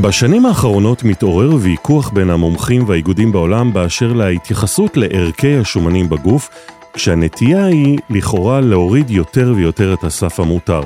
בשנים 0.00 0.46
האחרונות 0.46 1.04
מתעורר 1.04 1.50
ויכוח 1.60 2.10
בין 2.10 2.30
המומחים 2.30 2.88
והאיגודים 2.88 3.32
בעולם 3.32 3.72
באשר 3.72 4.12
להתייחסות 4.12 4.96
לערכי 4.96 5.56
השומנים 5.56 6.08
בגוף, 6.08 6.50
כשהנטייה 6.92 7.64
היא 7.64 7.98
לכאורה 8.10 8.60
להוריד 8.60 9.10
יותר 9.10 9.52
ויותר 9.56 9.94
את 9.94 10.04
הסף 10.04 10.40
המותר. 10.40 10.80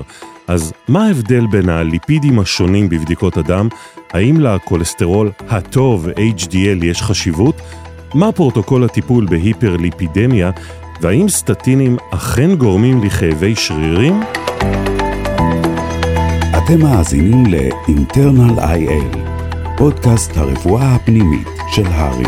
אז 0.47 0.73
מה 0.89 1.07
ההבדל 1.07 1.47
בין 1.47 1.69
הליפידים 1.69 2.39
השונים 2.39 2.89
בבדיקות 2.89 3.37
הדם? 3.37 3.69
האם 4.13 4.41
לכולסטרול 4.41 5.31
הטוב, 5.49 6.09
HDL, 6.09 6.85
יש 6.85 7.03
חשיבות? 7.03 7.61
מה 8.15 8.33
פרוטוקול 8.33 8.85
הטיפול 8.85 9.27
בהיפרליפידמיה? 9.31 10.51
והאם 11.01 11.29
סטטינים 11.29 11.97
אכן 12.11 12.55
גורמים 12.55 13.05
לכאבי 13.05 13.57
שרירים? 13.57 14.21
אתם 16.69 16.83
מאזינים 16.83 17.47
ל-internal 17.47 18.59
IL, 18.59 19.19
פודקאסט 19.77 20.37
הרפואה 20.37 20.95
הפנימית 20.95 21.49
של 21.73 21.87
הרי. 21.87 22.25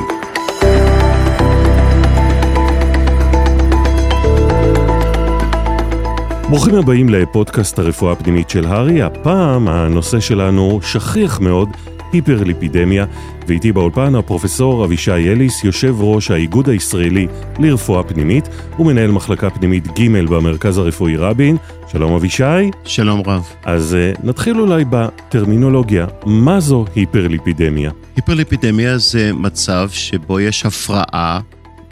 ברוכים 6.49 6.75
הבאים 6.75 7.09
לפודקאסט 7.09 7.79
הרפואה 7.79 8.13
הפנימית 8.13 8.51
של 8.51 8.67
הרי. 8.67 9.03
הפעם 9.03 9.69
הנושא 9.69 10.21
שלנו 10.21 10.81
שכיח 10.83 11.41
מאוד, 11.41 11.69
היפרליפידמיה, 12.13 13.05
ואיתי 13.47 13.73
באולפן 13.73 14.15
הפרופסור 14.15 14.85
אבישי 14.85 15.13
אליס, 15.13 15.65
יושב 15.65 15.95
ראש 16.01 16.31
האיגוד 16.31 16.69
הישראלי 16.69 17.27
לרפואה 17.59 18.03
פנימית 18.03 18.49
ומנהל 18.79 19.11
מחלקה 19.11 19.51
פנימית 19.51 19.87
ג' 19.87 20.09
במרכז 20.29 20.79
הרפואי 20.79 21.17
רבין. 21.17 21.57
שלום 21.89 22.13
אבישי. 22.13 22.71
שלום 22.85 23.23
רב. 23.27 23.47
אז 23.65 23.97
uh, 24.17 24.27
נתחיל 24.27 24.61
אולי 24.61 24.85
בטרמינולוגיה, 24.91 26.07
מה 26.27 26.61
זו 26.61 26.85
היפרליפידמיה? 26.95 27.91
היפרליפידמיה 28.17 28.99
זה 28.99 29.33
מצב 29.33 29.89
שבו 29.93 30.41
יש 30.41 30.67
הפרעה 30.67 31.41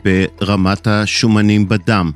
ברמת 0.04 0.86
השומנים 0.86 1.68
בדם, 1.68 2.10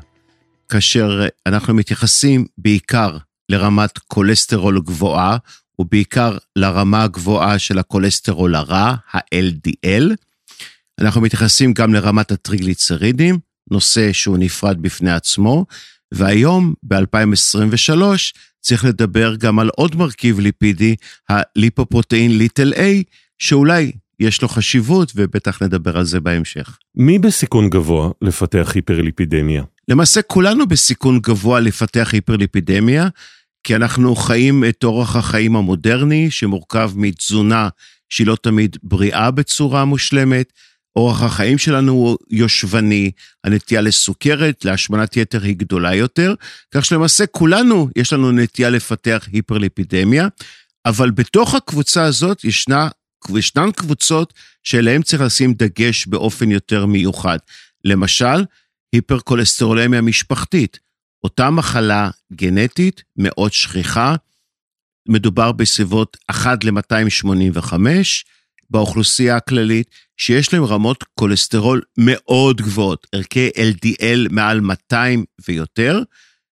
כאשר 0.69 1.27
אנחנו 1.47 1.75
מתייחסים 1.75 2.45
בעיקר 2.59 3.17
לרמת 3.49 3.99
כולסטרול 3.99 4.81
גבוהה, 4.81 5.37
ובעיקר 5.79 6.39
לרמה 6.57 7.03
הגבוהה 7.03 7.59
של 7.59 7.79
הכולסטרול 7.79 8.55
הרע, 8.55 8.95
ה-LDL. 9.13 10.15
אנחנו 11.01 11.21
מתייחסים 11.21 11.73
גם 11.73 11.95
לרמת 11.95 12.33
הטריגליצרידים, 12.33 13.39
נושא 13.71 14.13
שהוא 14.13 14.39
נפרד 14.39 14.83
בפני 14.83 15.13
עצמו, 15.13 15.67
והיום, 16.13 16.75
ב-2023, 16.83 18.03
צריך 18.61 18.85
לדבר 18.85 19.37
גם 19.37 19.59
על 19.59 19.71
עוד 19.77 19.97
מרכיב 19.97 20.41
ליפידי, 20.41 20.97
הליפופרוטאין 21.29 22.39
ליטל 22.39 22.73
A, 22.73 23.03
שאולי 23.39 23.93
יש 24.21 24.43
לו 24.43 24.49
חשיבות, 24.49 25.13
ובטח 25.17 25.63
נדבר 25.63 25.99
על 25.99 26.05
זה 26.05 26.21
בהמשך. 26.21 26.79
מי 26.95 27.19
בסיכון 27.19 27.71
גבוה 27.71 28.11
לפתח 28.23 28.73
היפרליפידמיה? 28.75 29.63
למעשה 29.89 30.23
כולנו 30.23 30.67
בסיכון 30.67 31.19
גבוה 31.19 31.61
לפתח 31.61 32.11
היפרליפידמיה, 32.13 33.09
כי 33.65 33.77
אנחנו 33.77 34.17
חיים 34.17 34.65
את 34.69 34.85
אורח 34.85 35.17
החיים 35.17 35.57
המודרני, 35.57 36.31
שמורכב 36.31 36.93
מתזונה 36.95 37.69
שהיא 38.09 38.27
לא 38.27 38.37
תמיד 38.43 38.77
בריאה 38.83 39.31
בצורה 39.31 39.85
מושלמת, 39.85 40.53
אורח 40.97 41.23
החיים 41.23 41.59
שלנו 41.59 41.93
הוא 41.93 42.19
יושבני, 42.31 43.11
הנטייה 43.45 43.81
לסוכרת, 43.81 44.65
להשמנת 44.65 45.17
יתר 45.17 45.43
היא 45.43 45.57
גדולה 45.57 45.95
יותר, 45.95 46.35
כך 46.75 46.85
שלמעשה 46.85 47.27
כולנו 47.27 47.89
יש 47.97 48.13
לנו 48.13 48.33
נטייה 48.33 48.71
לפתח 48.71 49.29
היפרליפידמיה, 49.33 50.29
אבל 50.87 51.11
בתוך 51.11 51.55
הקבוצה 51.55 52.05
הזאת 52.05 52.45
ישנה, 52.45 52.89
ישנן 53.37 53.71
קבוצות 53.71 54.33
שאליהן 54.63 55.03
צריך 55.03 55.23
לשים 55.23 55.55
דגש 55.55 56.07
באופן 56.07 56.51
יותר 56.51 56.87
מיוחד. 56.87 57.39
למשל, 57.85 58.45
היפרקולסטרולמיה 58.93 60.01
משפחתית, 60.01 60.79
אותה 61.25 61.51
מחלה 61.51 62.11
גנטית 62.33 63.03
מאוד 63.17 63.53
שכיחה, 63.53 64.15
מדובר 65.09 65.53
בסביבות 65.53 66.17
1 66.27 66.65
ל-285 66.65 67.75
באוכלוסייה 68.71 69.37
הכללית, 69.37 69.91
שיש 70.17 70.55
להם 70.55 70.65
רמות 70.65 71.05
כולסטרול 71.15 71.83
מאוד 71.99 72.61
גבוהות, 72.61 73.07
ערכי 73.13 73.51
LDL 73.57 74.29
מעל 74.31 74.61
200 74.61 75.25
ויותר, 75.49 76.03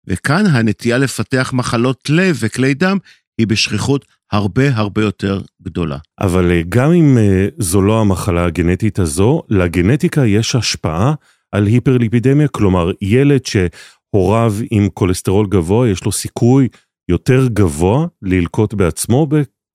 וכאן 0.06 0.46
הנטייה 0.46 0.98
לפתח 0.98 1.52
מחלות 1.54 2.10
לב 2.10 2.36
וכלי 2.40 2.74
דם 2.74 2.98
היא 3.38 3.46
בשכיחות 3.46 4.04
הרבה 4.32 4.74
הרבה 4.74 5.02
יותר 5.02 5.42
גדולה. 5.62 5.98
אבל 6.20 6.50
אה, 6.50 6.62
גם 6.68 6.92
אם 6.92 7.18
אה, 7.18 7.46
זו 7.58 7.82
לא 7.82 8.00
המחלה 8.00 8.44
הגנטית 8.44 8.98
הזו, 8.98 9.42
לגנטיקה 9.48 10.26
יש 10.26 10.54
השפעה 10.54 11.14
על 11.52 11.66
היפרליפידמיה, 11.66 12.48
כלומר 12.48 12.90
ילד 13.02 13.46
שהוריו 14.14 14.54
עם 14.70 14.88
כולסטרול 14.94 15.46
גבוה, 15.46 15.88
יש 15.88 16.04
לו 16.04 16.12
סיכוי 16.12 16.68
יותר 17.08 17.48
גבוה 17.48 18.06
ללקוט 18.22 18.74
בעצמו 18.74 19.28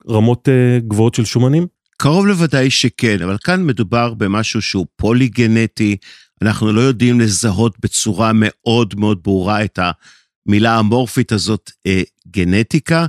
ברמות 0.05 0.49
אה, 0.49 0.79
גבוהות 0.87 1.15
של 1.15 1.25
שומנים? 1.25 1.67
קרוב 1.97 2.27
לוודאי 2.27 2.69
שכן, 2.69 3.21
אבל 3.23 3.37
כאן 3.43 3.65
מדובר 3.65 4.13
במשהו 4.13 4.61
שהוא 4.61 4.85
פוליגנטי, 4.95 5.97
אנחנו 6.41 6.71
לא 6.71 6.81
יודעים 6.81 7.19
לזהות 7.19 7.75
בצורה 7.79 8.31
מאוד 8.33 8.99
מאוד 8.99 9.23
ברורה 9.23 9.63
את 9.63 9.79
המילה 10.47 10.77
המורפית 10.77 11.31
הזאת, 11.31 11.71
אה, 11.87 12.01
גנטיקה. 12.27 13.05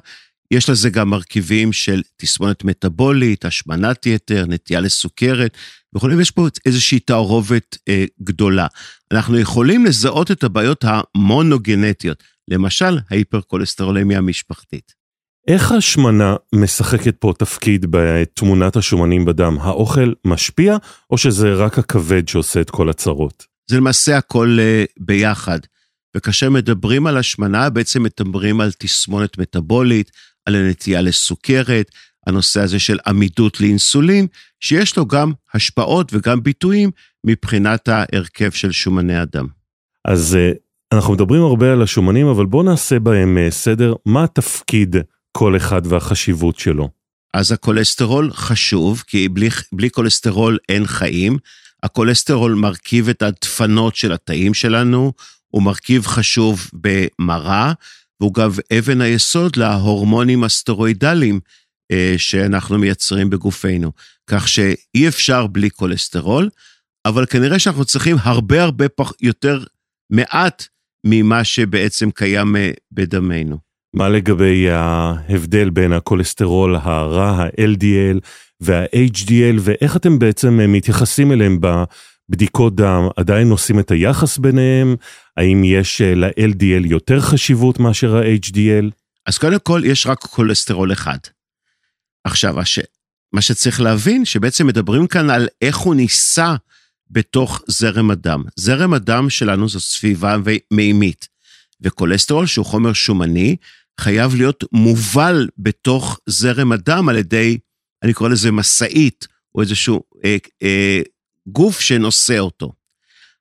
יש 0.50 0.70
לזה 0.70 0.90
גם 0.90 1.10
מרכיבים 1.10 1.72
של 1.72 2.02
תסמונת 2.16 2.64
מטבולית, 2.64 3.44
השמנת 3.44 4.06
יתר, 4.06 4.44
נטייה 4.48 4.80
לסוכרת 4.80 5.56
וכולי, 5.94 6.14
ויש 6.16 6.30
פה 6.30 6.46
איזושהי 6.66 7.00
תערובת 7.00 7.78
אה, 7.88 8.04
גדולה. 8.22 8.66
אנחנו 9.12 9.38
יכולים 9.38 9.84
לזהות 9.84 10.30
את 10.30 10.44
הבעיות 10.44 10.84
המונוגנטיות, 10.84 12.22
למשל 12.48 12.98
ההיפרקולסטרולמיה 13.10 14.18
המשפחתית. 14.18 15.00
איך 15.48 15.72
השמנה 15.72 16.36
משחקת 16.54 17.16
פה 17.16 17.32
תפקיד 17.38 17.86
בתמונת 17.90 18.76
השומנים 18.76 19.24
בדם? 19.24 19.58
האוכל 19.60 20.12
משפיע, 20.24 20.76
או 21.10 21.18
שזה 21.18 21.54
רק 21.54 21.78
הכבד 21.78 22.28
שעושה 22.28 22.60
את 22.60 22.70
כל 22.70 22.90
הצרות? 22.90 23.44
זה 23.70 23.76
למעשה 23.76 24.16
הכל 24.18 24.58
uh, 24.58 24.92
ביחד. 25.00 25.58
וכאשר 26.16 26.50
מדברים 26.50 27.06
על 27.06 27.16
השמנה, 27.16 27.70
בעצם 27.70 28.02
מדברים 28.02 28.60
על 28.60 28.72
תסמונת 28.78 29.38
מטבולית, 29.38 30.10
על 30.46 30.54
הנטייה 30.54 31.00
לסוכרת, 31.00 31.90
הנושא 32.26 32.60
הזה 32.60 32.78
של 32.78 32.98
עמידות 33.06 33.60
לאינסולין, 33.60 34.26
שיש 34.60 34.96
לו 34.96 35.06
גם 35.06 35.32
השפעות 35.54 36.14
וגם 36.14 36.42
ביטויים 36.42 36.90
מבחינת 37.26 37.88
ההרכב 37.88 38.50
של 38.50 38.72
שומני 38.72 39.16
הדם. 39.16 39.46
אז 40.04 40.36
uh, 40.36 40.56
אנחנו 40.94 41.12
מדברים 41.12 41.42
הרבה 41.42 41.72
על 41.72 41.82
השומנים, 41.82 42.26
אבל 42.26 42.46
בואו 42.46 42.62
נעשה 42.62 42.98
בהם 42.98 43.38
uh, 43.38 43.52
סדר. 43.52 43.94
מה 44.06 44.24
התפקיד 44.24 44.96
כל 45.32 45.56
אחד 45.56 45.82
והחשיבות 45.86 46.58
שלו. 46.58 46.88
אז 47.34 47.52
הכולסטרול 47.52 48.30
חשוב, 48.32 49.02
כי 49.06 49.28
בלי, 49.28 49.48
בלי 49.72 49.90
כולסטרול 49.90 50.58
אין 50.68 50.86
חיים. 50.86 51.38
הכולסטרול 51.82 52.54
מרכיב 52.54 53.08
את 53.08 53.22
הדפנות 53.22 53.96
של 53.96 54.12
התאים 54.12 54.54
שלנו, 54.54 55.12
הוא 55.48 55.62
מרכיב 55.62 56.06
חשוב 56.06 56.70
במרה, 56.72 57.72
והוא 58.20 58.34
גם 58.34 58.50
אבן 58.78 59.00
היסוד 59.00 59.56
להורמונים 59.56 60.44
הסטרואידליים 60.44 61.41
אה, 61.92 62.14
שאנחנו 62.16 62.78
מייצרים 62.78 63.31
בגופנו. 63.31 63.92
כך 64.26 64.48
שאי 64.48 65.08
אפשר 65.08 65.47
בלי 65.47 65.70
כולסטרול, 65.70 66.50
אבל 67.06 67.26
כנראה 67.26 67.59
שאנחנו 67.59 67.84
צריכים 67.84 68.16
הרבה 68.20 68.62
הרבה 68.62 68.88
פח, 68.88 69.12
יותר 69.20 69.64
מעט 70.12 70.64
ממה 71.06 71.44
שבעצם 71.44 72.10
קיים 72.10 72.56
אה, 72.56 72.70
בדמנו. 72.92 73.59
מה 73.97 74.09
לגבי 74.09 74.70
ההבדל 74.70 75.70
בין 75.70 75.92
הכולסטרול 75.92 76.77
הרע, 76.77 77.30
ה-LDL 77.30 78.18
וה-HDL, 78.60 79.59
ואיך 79.60 79.97
אתם 79.97 80.18
בעצם 80.18 80.60
מתייחסים 80.72 81.33
אליהם 81.33 81.60
בבדיקות 82.30 82.74
דם? 82.74 83.09
עדיין 83.16 83.50
עושים 83.50 83.78
את 83.80 83.91
היחס 83.91 84.38
ביניהם? 84.38 84.97
האם 85.36 85.65
יש 85.65 86.00
אה, 86.00 86.15
ל-LDL 86.15 86.86
יותר 86.86 87.21
חשיבות 87.21 87.80
מאשר 87.80 88.16
ה-HDL? 88.16 88.91
אז 89.27 89.38
קודם 89.38 89.59
כל, 89.62 89.82
יש 89.84 90.06
רק 90.06 90.18
כולסטרול 90.18 90.92
אחד. 90.92 91.18
עכשיו, 92.24 92.60
הש... 92.60 92.78
מה 93.32 93.41
שצריך 93.42 93.80
להבין, 93.80 94.24
שבעצם 94.24 94.66
מדברים 94.66 95.06
כאן 95.06 95.30
על 95.30 95.48
איך 95.62 95.77
הוא 95.77 95.94
נישא 95.94 96.54
בתוך 97.10 97.62
זרם 97.66 98.10
הדם. 98.10 98.42
זרם 98.56 98.94
הדם 98.94 99.30
שלנו 99.30 99.68
זו 99.68 99.80
סביבה 99.80 100.36
מימית, 100.71 101.28
וכולסטרול, 101.80 102.47
שהוא 102.47 102.66
חומר 102.66 102.92
שומני, 102.92 103.56
חייב 104.00 104.34
להיות 104.34 104.65
מובל 104.72 105.48
בתוך 105.59 106.21
זרם 106.27 106.72
הדם 106.72 107.09
על 107.09 107.16
ידי, 107.16 107.59
אני 108.03 108.12
קורא 108.12 108.28
לזה 108.28 108.53
משאית, 108.53 109.28
או 109.54 109.60
איזשהו 109.60 110.03
אה, 110.24 110.36
אה, 110.62 111.00
גוף 111.47 111.81
שנושא 111.81 112.39
אותו. 112.39 112.72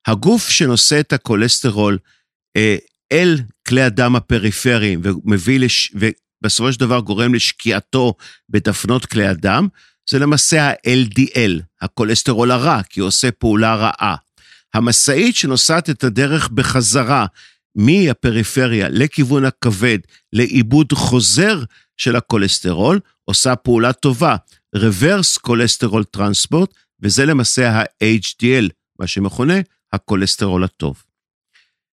הגוף 0.08 0.50
שנושא 0.50 1.00
את 1.00 1.14
הכולסטרול 1.14 1.98
אה, 2.58 2.76
אל 3.12 3.38
כלי 3.68 3.82
הדם 3.82 4.16
הפריפריים 4.16 5.02
ומביא 5.04 5.60
לש... 5.60 5.94
בסופו 6.42 6.74
של 6.74 6.80
דבר 6.80 7.00
גורם 7.00 7.36
לשקיעתו 7.36 8.14
בדפנות 8.50 9.06
כלי 9.06 9.28
הדם, 9.28 9.68
זה 10.10 10.20
למעשה 10.20 10.64
ה-LDL, 10.64 11.62
הכולסטרול 11.82 12.52
הרע, 12.52 12.84
כי 12.90 13.00
הוא 13.00 13.08
עושה 13.08 13.32
פעולה 13.32 13.76
רעה. 13.76 14.16
המשאית 14.74 15.36
שנוסעת 15.36 15.90
את 15.90 16.04
הדרך 16.04 16.50
בחזרה 16.50 17.26
מהפריפריה 17.76 18.90
לכיוון 18.90 19.46
הכבד 19.46 20.00
לעיבוד 20.34 20.92
חוזר 20.94 21.64
של 21.98 22.16
הכולסטרול, 22.16 23.00
עושה 23.26 23.56
פעולה 23.56 23.94
טובה, 23.94 24.36
reverse 24.76 25.40
כולסטרול 25.42 26.04
transport, 26.04 26.74
וזה 27.02 27.26
למעשה 27.26 27.70
ה-HDL, 27.70 28.70
מה 29.00 29.08
שמכונה 29.08 29.54
הכולסטרול 29.94 30.64
הטוב. 30.64 31.04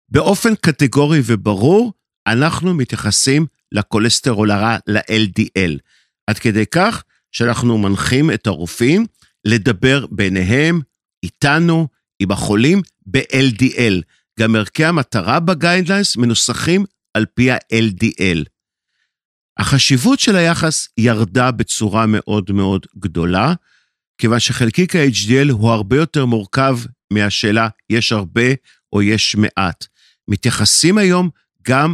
באופן 0.10 0.56
קטגורי 0.56 1.20
וברור, 1.26 1.94
אנחנו 2.28 2.74
מתייחסים 2.74 3.46
לכולסטרול 3.72 4.52
הרע, 4.52 4.78
ל-LDL, 4.88 5.80
עד 6.28 6.40
כדי 6.40 6.66
כך 6.66 7.04
שאנחנו 7.32 7.78
מנחים 7.78 8.32
את 8.32 8.48
הרופאים 8.48 9.06
לדבר 9.46 10.06
ביניהם, 10.12 10.82
איתנו, 11.24 11.88
עם 12.20 12.32
החולים, 12.32 12.82
ב-LDL. 13.06 14.02
גם 14.40 14.56
ערכי 14.56 14.86
המטרה 14.86 15.40
בגיידליינס 15.40 16.18
מנוסחים 16.18 16.86
על 17.14 17.26
פי 17.34 17.52
ה-LDL. 17.52 18.44
החשיבות 19.58 20.20
של 20.20 20.36
היחס 20.36 20.88
ירדה 20.98 21.52
בצורה 21.52 22.06
מאוד 22.06 22.52
מאוד 22.52 22.86
גדולה, 22.98 23.54
כיוון 24.18 24.40
שחלקיק 24.40 24.96
ה-HDL 24.96 25.52
הוא 25.52 25.70
הרבה 25.70 25.96
יותר 25.96 26.26
מורכב 26.26 26.78
מהשאלה 27.14 27.68
יש 27.90 28.12
הרבה 28.12 28.42
או 28.94 29.02
יש 29.02 29.36
מעט. 29.36 29.86
מתייחסים 30.28 30.98
היום 30.98 31.30
גם 31.68 31.94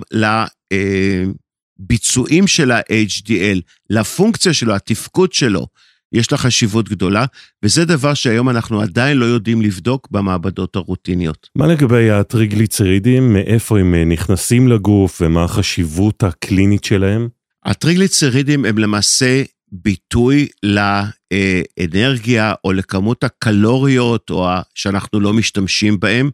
לביצועים 1.79 2.47
של 2.47 2.71
ה-HDL, 2.71 3.59
לפונקציה 3.89 4.53
שלו, 4.53 4.75
התפקוד 4.75 5.33
שלו. 5.33 5.67
יש 6.13 6.31
לה 6.31 6.37
חשיבות 6.37 6.89
גדולה, 6.89 7.25
וזה 7.63 7.85
דבר 7.85 8.13
שהיום 8.13 8.49
אנחנו 8.49 8.81
עדיין 8.81 9.17
לא 9.17 9.25
יודעים 9.25 9.61
לבדוק 9.61 10.07
במעבדות 10.11 10.75
הרוטיניות. 10.75 11.49
מה 11.55 11.67
לגבי 11.67 12.11
הטריגליצרידים, 12.11 13.33
מאיפה 13.33 13.79
הם 13.79 13.95
נכנסים 13.95 14.67
לגוף 14.67 15.21
ומה 15.21 15.43
החשיבות 15.43 16.23
הקלינית 16.23 16.83
שלהם? 16.83 17.29
הטריגליצרידים 17.65 18.65
הם 18.65 18.77
למעשה 18.77 19.43
ביטוי 19.71 20.47
לאנרגיה 20.63 22.53
או 22.63 22.73
לכמות 22.73 23.23
הקלוריות 23.23 24.29
או 24.29 24.47
שאנחנו 24.75 25.19
לא 25.19 25.33
משתמשים 25.33 25.99
בהם. 25.99 26.29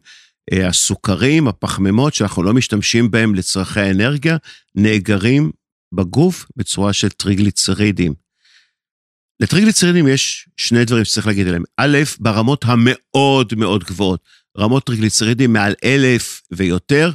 הסוכרים, 0.52 1.48
הפחמימות 1.48 2.14
שאנחנו 2.14 2.42
לא 2.42 2.54
משתמשים 2.54 3.10
בהם 3.10 3.34
לצרכי 3.34 3.80
האנרגיה, 3.80 4.36
נאגרים 4.74 5.50
בגוף 5.94 6.46
בצורה 6.56 6.92
של 6.92 7.08
טריגליצרידים. 7.08 8.14
לטריגליצרידים 9.40 10.08
יש 10.08 10.48
שני 10.56 10.84
דברים 10.84 11.04
שצריך 11.04 11.26
להגיד 11.26 11.46
עליהם. 11.46 11.62
א', 11.76 11.98
ברמות 12.18 12.64
המאוד 12.64 13.54
מאוד 13.56 13.84
גבוהות, 13.84 14.20
רמות 14.58 14.86
טריגליצרידים 14.86 15.52
מעל 15.52 15.74
אלף 15.84 16.42
ויותר, 16.52 17.12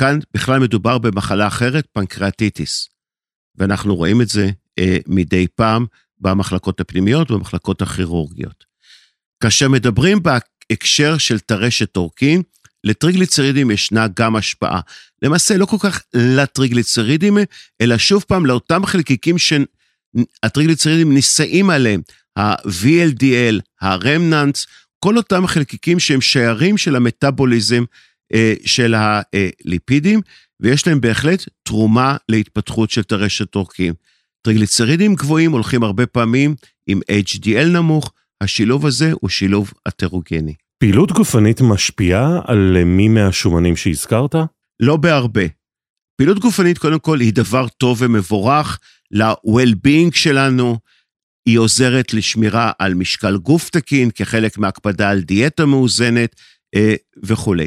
כאן 0.00 0.18
בכלל 0.34 0.58
מדובר 0.58 0.98
במחלה 0.98 1.46
אחרת, 1.46 1.86
פנקריאטיטיס. 1.92 2.88
ואנחנו 3.56 3.96
רואים 3.96 4.20
את 4.20 4.28
זה 4.28 4.50
אה, 4.78 4.96
מדי 5.06 5.46
פעם 5.54 5.86
במחלקות 6.18 6.80
הפנימיות 6.80 7.30
ובמחלקות 7.30 7.82
הכירורגיות. 7.82 8.64
כאשר 9.40 9.68
מדברים 9.68 10.22
בהקשר 10.22 11.18
של 11.18 11.38
טרשת 11.38 11.96
עורקים, 11.96 12.42
לטריגליצרידים 12.84 13.70
ישנה 13.70 14.06
גם 14.16 14.36
השפעה. 14.36 14.80
למעשה 15.22 15.56
לא 15.56 15.66
כל 15.66 15.76
כך 15.80 16.02
לטריגליצרידים, 16.14 17.38
אלא 17.80 17.98
שוב 17.98 18.24
פעם 18.28 18.46
לאותם 18.46 18.86
חלקיקים 18.86 19.36
שהטריגליצרידים 19.38 21.14
נישאים 21.14 21.70
עליהם, 21.70 22.00
ה-VLDL, 22.36 23.60
הרמננטס, 23.80 24.66
כל 24.98 25.16
אותם 25.16 25.46
חלקיקים 25.46 26.00
שהם 26.00 26.20
שיירים 26.20 26.78
של 26.78 26.96
המטאבוליזם 26.96 27.84
אה, 28.34 28.54
של 28.64 28.94
הליפידים, 28.96 30.20
ויש 30.64 30.86
להם 30.86 31.00
בהחלט 31.00 31.44
תרומה 31.62 32.16
להתפתחות 32.28 32.90
של 32.90 33.02
טרשת 33.02 33.54
עורקים. 33.54 33.94
טריגליצרידים 34.42 35.14
גבוהים 35.14 35.52
הולכים 35.52 35.82
הרבה 35.82 36.06
פעמים 36.06 36.54
עם 36.86 37.00
HDL 37.10 37.66
נמוך, 37.66 38.12
השילוב 38.40 38.86
הזה 38.86 39.12
הוא 39.20 39.30
שילוב 39.30 39.72
אתרוגני. 39.88 40.54
פעילות 40.78 41.12
גופנית 41.12 41.60
משפיעה 41.60 42.40
על 42.44 42.84
מי 42.84 43.08
מהשומנים 43.08 43.76
שהזכרת? 43.76 44.34
לא 44.80 44.96
בהרבה. 44.96 45.42
פעילות 46.16 46.38
גופנית 46.38 46.78
קודם 46.78 46.98
כל 46.98 47.20
היא 47.20 47.32
דבר 47.32 47.68
טוב 47.68 48.02
ומבורך 48.02 48.78
ל-well-being 49.10 50.10
שלנו, 50.12 50.78
היא 51.46 51.58
עוזרת 51.58 52.14
לשמירה 52.14 52.72
על 52.78 52.94
משקל 52.94 53.36
גוף 53.36 53.70
תקין 53.70 54.10
כחלק 54.14 54.58
מהקפדה 54.58 55.10
על 55.10 55.20
דיאטה 55.20 55.66
מאוזנת 55.66 56.34
אה, 56.74 56.94
וכולי. 57.22 57.66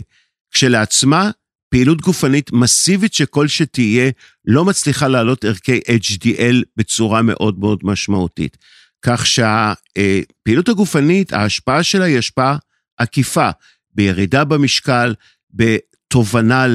כשלעצמה, 0.51 1.31
פעילות 1.77 2.01
גופנית 2.01 2.51
מסיבית 2.51 3.13
שכל 3.13 3.47
שתהיה, 3.47 4.11
לא 4.45 4.65
מצליחה 4.65 5.07
להעלות 5.07 5.45
ערכי 5.45 5.79
HDL 5.79 6.55
בצורה 6.77 7.21
מאוד 7.21 7.59
מאוד 7.59 7.79
משמעותית. 7.83 8.57
כך 9.01 9.25
שהפעילות 9.25 10.69
הגופנית, 10.69 11.33
ההשפעה 11.33 11.83
שלה 11.83 12.05
היא 12.05 12.17
השפעה 12.17 12.57
עקיפה, 12.97 13.49
בירידה 13.95 14.43
במשקל, 14.43 15.13
בתובנה 15.53 16.65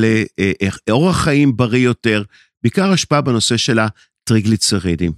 לאורח 0.88 1.24
חיים 1.24 1.56
בריא 1.56 1.84
יותר, 1.84 2.22
בעיקר 2.62 2.90
השפעה 2.90 3.20
בנושא 3.20 3.56
של 3.56 3.78
הטריגליצרידים. 3.78 5.12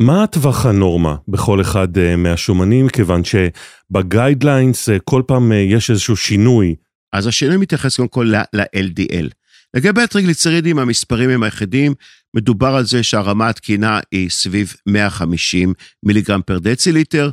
מה 0.00 0.22
הטווח 0.22 0.66
הנורמה 0.66 1.16
בכל 1.28 1.60
אחד 1.60 1.98
אה, 1.98 2.16
מהשומנים, 2.16 2.88
כיוון 2.88 3.22
שבגיידליינס 3.24 4.88
אה, 4.88 4.98
כל 4.98 5.22
פעם 5.26 5.52
אה, 5.52 5.56
יש 5.56 5.90
איזשהו 5.90 6.16
שינוי? 6.16 6.74
אז 7.16 7.26
השינוי 7.26 7.56
מתייחס 7.56 7.96
קודם 7.96 8.08
כל 8.08 8.32
ל-LDL. 8.52 9.28
לגבי 9.74 10.02
הטריגליצרידים, 10.02 10.78
המספרים 10.78 11.30
הם 11.30 11.42
היחידים, 11.42 11.94
מדובר 12.34 12.74
על 12.74 12.84
זה 12.84 13.02
שהרמה 13.02 13.48
התקינה 13.48 14.00
היא 14.12 14.30
סביב 14.30 14.74
150 14.86 15.74
מיליגרם 16.02 16.42
פר 16.42 16.58
דציליטר, 16.58 17.30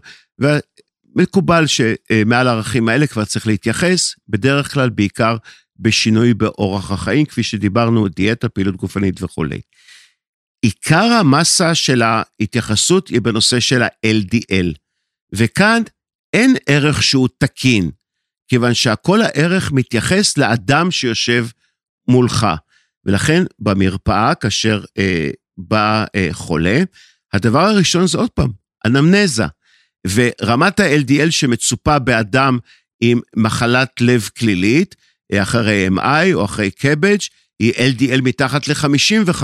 מקובל 1.15 1.65
שמעל 1.68 2.47
הערכים 2.47 2.89
האלה 2.89 3.07
כבר 3.07 3.25
צריך 3.25 3.47
להתייחס, 3.47 4.15
בדרך 4.30 4.74
כלל 4.74 4.89
בעיקר 4.89 5.38
בשינוי 5.80 6.33
באורח 6.33 6.91
החיים, 6.91 7.25
כפי 7.25 7.44
שדיברנו, 7.44 8.07
דיאטה, 8.07 8.50
פעילות 8.50 8.75
גופנית 8.75 9.24
וכולי. 9.24 9.62
עיקר 10.62 11.03
המסה 11.03 11.75
של 11.75 12.01
ההתייחסות 12.01 13.07
היא 13.07 13.21
בנושא 13.21 13.59
של 13.59 13.81
ה-LDL, 13.81 14.75
וכאן 15.34 15.81
אין 16.34 16.55
ערך 16.69 17.03
שהוא 17.03 17.29
תקין, 17.38 17.91
כיוון 18.47 18.73
שהכל 18.73 19.21
הערך 19.21 19.71
מתייחס 19.71 20.38
לאדם 20.38 20.91
שיושב 20.91 21.47
מולך. 22.07 22.47
ולכן 23.05 23.43
במרפאה, 23.59 24.35
כאשר 24.35 24.83
אה, 24.97 25.29
בא 25.57 26.05
אה, 26.15 26.27
חולה, 26.31 26.83
הדבר 27.33 27.59
הראשון 27.59 28.07
זה 28.07 28.17
עוד 28.17 28.29
פעם, 28.29 28.51
אנמנזה. 28.85 29.45
ורמת 30.07 30.79
ה-LDL 30.79 31.31
שמצופה 31.31 32.00
באדם 32.00 32.57
עם 33.01 33.19
מחלת 33.35 34.01
לב 34.01 34.29
כלילית, 34.38 34.95
אחרי 35.33 35.88
MI 35.97 36.33
או 36.33 36.45
אחרי 36.45 36.71
קבג', 36.71 37.17
היא 37.59 37.73
LDL 37.73 38.21
מתחת 38.21 38.67
ל-55, 38.67 39.43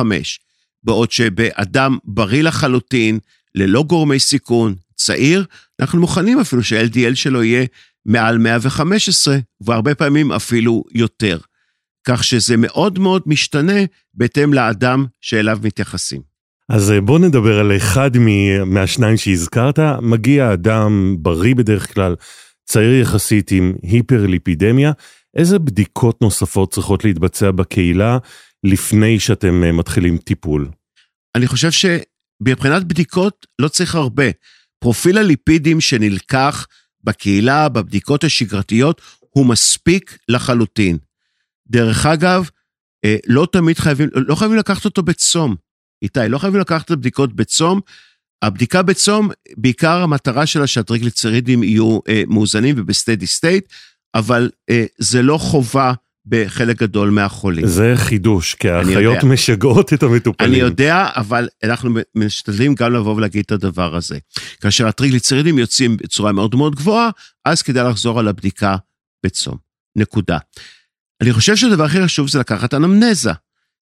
בעוד 0.84 1.12
שבאדם 1.12 1.98
בריא 2.04 2.44
לחלוטין, 2.44 3.20
ללא 3.56 3.84
גורמי 3.84 4.20
סיכון, 4.20 4.76
צעיר, 4.96 5.46
אנחנו 5.80 6.00
מוכנים 6.00 6.40
אפילו 6.40 6.64
ש-LDL 6.64 7.16
שלו 7.16 7.44
יהיה 7.44 7.66
מעל 8.10 8.38
115, 8.38 9.38
והרבה 9.62 9.96
פעמים 9.96 10.32
אפילו 10.32 10.84
יותר. 10.94 11.38
כך 12.08 12.24
שזה 12.24 12.58
מאוד 12.58 13.00
מאוד 13.00 13.22
משתנה 13.26 13.80
בהתאם 14.14 14.54
לאדם 14.54 15.06
שאליו 15.22 15.60
מתייחסים. 15.64 16.22
אז 16.70 16.92
אה, 16.92 17.02
בוא 17.02 17.20
נדבר 17.20 17.60
על 17.60 17.78
אחד 17.78 18.12
מהשניים 18.66 19.18
שהזכרת. 19.18 19.80
מגיע 20.02 20.54
אדם 20.54 21.16
בריא 21.20 21.56
בדרך 21.56 21.94
כלל, 21.94 22.16
צעיר 22.66 23.02
יחסית 23.02 23.52
עם 23.52 23.74
היפרליפידמיה. 23.84 24.92
איזה 25.38 25.60
בדיקות 25.60 26.22
נוספות 26.22 26.74
צריכות 26.74 27.06
להתבצע 27.06 27.52
בקהילה 27.52 28.18
לפני 28.64 29.20
שאתם 29.20 29.64
אה, 29.64 29.72
מתחילים 29.72 30.18
טיפול? 30.18 30.70
אני 31.36 31.48
חושב 31.48 31.70
שמבחינת 31.72 32.84
בדיקות 32.84 33.46
לא 33.62 33.68
צריך 33.68 33.96
הרבה. 33.96 34.26
פרופיל 34.80 35.18
הליפידים 35.18 35.82
שנלקח 35.82 36.66
בקהילה, 37.10 37.70
בבדיקות 37.70 38.24
השגרתיות, 38.24 39.02
הוא 39.30 39.46
מספיק 39.46 40.18
לחלוטין. 40.30 40.98
דרך 41.68 42.06
אגב, 42.06 42.50
אה, 43.06 43.16
לא 43.28 43.48
תמיד 43.52 43.80
חייבים, 43.80 44.10
לא 44.14 44.36
חייבים 44.36 44.58
לקחת 44.58 44.86
אותו 44.86 45.04
בצום. 45.04 45.56
איתי, 46.02 46.20
לא 46.30 46.38
חייבים 46.38 46.62
לקחת 46.62 46.86
את 46.86 46.92
הבדיקות 46.92 47.34
בצום. 47.34 47.82
הבדיקה 48.42 48.82
בצום, 48.82 49.30
בעיקר 49.58 50.02
המטרה 50.02 50.46
שלה 50.46 50.68
שהטריגליצרידים 50.68 51.64
יהיו 51.64 52.00
אה, 52.10 52.24
מאוזנים 52.28 52.76
ובסטדי 52.78 53.28
סטייט, 53.28 53.74
אבל 54.16 54.50
אה, 54.70 54.86
זה 54.98 55.22
לא 55.22 55.38
חובה 55.38 55.94
בחלק 56.26 56.78
גדול 56.80 57.10
מהחולים. 57.10 57.68
זה 57.68 57.94
חידוש, 57.96 58.54
כי 58.54 58.70
האחיות. 58.70 59.24
משגעות 59.24 59.94
את 59.94 60.04
המטופלים. 60.04 60.50
אני 60.50 60.60
יודע, 60.60 61.08
אבל 61.16 61.48
אנחנו 61.64 61.90
משתדלים 62.16 62.76
גם 62.76 62.94
לבוא 62.94 63.16
ולהגיד 63.16 63.44
את 63.46 63.52
הדבר 63.52 63.96
הזה. 63.96 64.18
כאשר 64.62 64.88
הטריגליצרידים 64.88 65.58
יוצאים 65.58 65.98
בצורה 65.98 66.32
מאוד 66.32 66.56
מאוד 66.56 66.76
גבוהה, 66.76 67.10
אז 67.46 67.62
כדאי 67.62 67.90
לחזור 67.90 68.20
על 68.20 68.28
הבדיקה 68.28 68.76
בצום. 69.24 69.58
נקודה. 69.96 70.38
אני 71.22 71.34
חושב 71.34 71.56
שהדבר 71.56 71.84
הכי 71.84 72.04
חשוב 72.04 72.30
זה 72.30 72.40
לקחת 72.40 72.74
אנמנזה, 72.74 73.32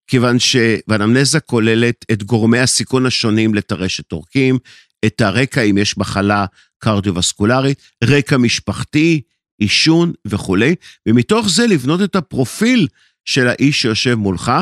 כיוון 0.06 0.38
שאנמנזה 0.38 1.40
כוללת 1.40 2.04
את 2.12 2.22
גורמי 2.22 2.58
הסיכון 2.58 3.06
השונים 3.06 3.54
לטרשת 3.54 4.12
עורקים, 4.12 4.58
את 5.04 5.20
הרקע 5.20 5.62
אם 5.62 5.78
יש 5.78 5.98
מחלה 5.98 6.46
קרדיו-וסקולרית, 6.78 7.82
רקע 8.04 8.36
משפחתי, 8.36 9.20
עישון 9.58 10.12
וכולי, 10.24 10.74
ומתוך 11.06 11.48
זה 11.48 11.66
לבנות 11.66 12.02
את 12.02 12.16
הפרופיל 12.16 12.88
של 13.24 13.48
האיש 13.48 13.82
שיושב 13.82 14.14
מולך, 14.14 14.52